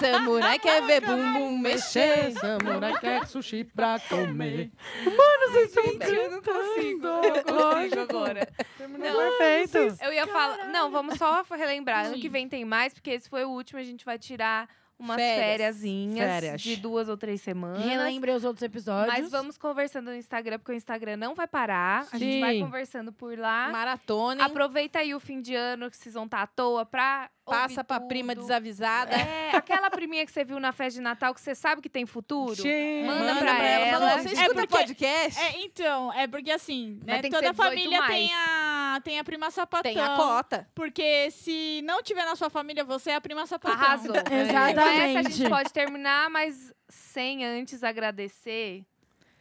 [0.00, 2.32] Samurai quer ver bumbum mexer.
[2.32, 4.72] Samurai quer sushi pra comer.
[5.04, 7.06] Eu não consigo.
[7.06, 8.48] Eu consigo agora.
[8.78, 10.02] Terminou perfeito.
[10.02, 10.68] Eu ia falar.
[10.68, 12.06] Não, vamos só relembrar.
[12.06, 13.78] Ano que vem tem mais, porque esse foi o último.
[13.78, 14.68] A gente vai tirar
[14.98, 15.44] umas Férias.
[15.44, 16.60] fériasinhas Férias.
[16.62, 17.84] de duas ou três semanas.
[17.84, 19.12] Relembre os outros episódios.
[19.12, 22.06] Mas vamos conversando no Instagram, porque o Instagram não vai parar.
[22.12, 22.60] A gente vai Sim.
[22.60, 23.68] conversando por lá.
[23.70, 24.44] Maratona.
[24.44, 28.00] Aproveita aí o fim de ano, que vocês vão estar à toa, pra Passa pra
[28.00, 28.42] prima tudo.
[28.44, 29.14] desavisada.
[29.14, 32.06] É, aquela priminha que você viu na festa de Natal, que você sabe que tem
[32.06, 32.54] futuro.
[32.56, 33.04] Sim.
[33.04, 33.98] Manda pra ela.
[34.00, 35.40] Falou, você É escuta porque- podcast?
[35.40, 37.16] É, então, é porque assim, né?
[37.20, 38.12] Toda 18 família mais.
[38.14, 39.92] tem a, tem a prima sapatão.
[39.92, 40.68] Tem a cota.
[40.74, 43.78] Porque se não tiver na sua família, você é a prima sapatão.
[43.80, 44.14] Arrasou.
[44.16, 44.74] Exatamente.
[44.74, 48.84] Com essa a gente pode terminar, mas sem antes agradecer.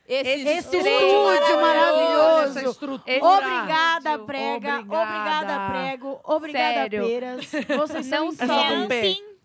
[0.06, 2.60] Esse, Esse estúdio estúdio maravilhoso.
[3.08, 4.80] Esse Obrigada, prega.
[4.80, 5.70] Obrigada.
[5.72, 6.20] Prego.
[6.26, 7.06] Obrigada, Sério.
[7.08, 7.46] peras.
[7.78, 8.88] Vocês Não são só-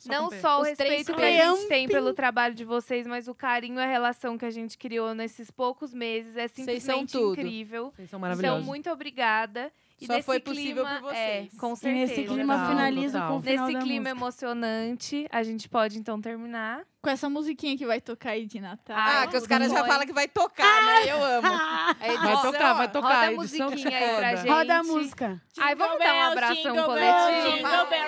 [0.07, 3.35] Não só o Os respeito que a gente tem pelo trabalho de vocês, mas o
[3.35, 7.93] carinho e a relação que a gente criou nesses poucos meses é simplesmente incrível.
[7.95, 8.65] Vocês são Então, maravilhosos.
[8.67, 9.73] muito obrigada.
[10.01, 11.61] E Só foi possível clima, por É, vocês.
[11.61, 12.07] com E certeza.
[12.15, 13.33] nesse clima Total, finaliza total.
[13.33, 14.19] com o final Nesse da clima música.
[14.19, 16.83] emocionante, a gente pode então terminar.
[17.03, 18.97] Com essa musiquinha que vai tocar aí de Natal.
[18.97, 21.11] Ah, Ah, que os caras já falam que vai tocar, né?
[21.13, 21.49] Eu amo.
[21.51, 23.09] A Vai edição, tocar, vai tocar.
[23.09, 24.49] roda a musiquinha aí pra gente.
[24.51, 25.43] Roda a música.
[25.59, 26.95] Ai, vamos dar um jingle coletivo.
[26.95, 28.07] bells, Jingle bell.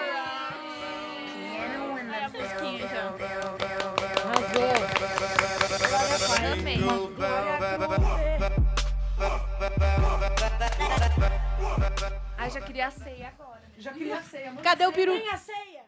[2.12, 3.14] É a musiquinha já.
[6.52, 8.29] Amei.
[12.50, 13.62] Já queria a ceia agora.
[13.78, 14.54] Já queria ser.
[14.62, 15.12] Cadê o peru?
[15.12, 15.84] Tem a ceia.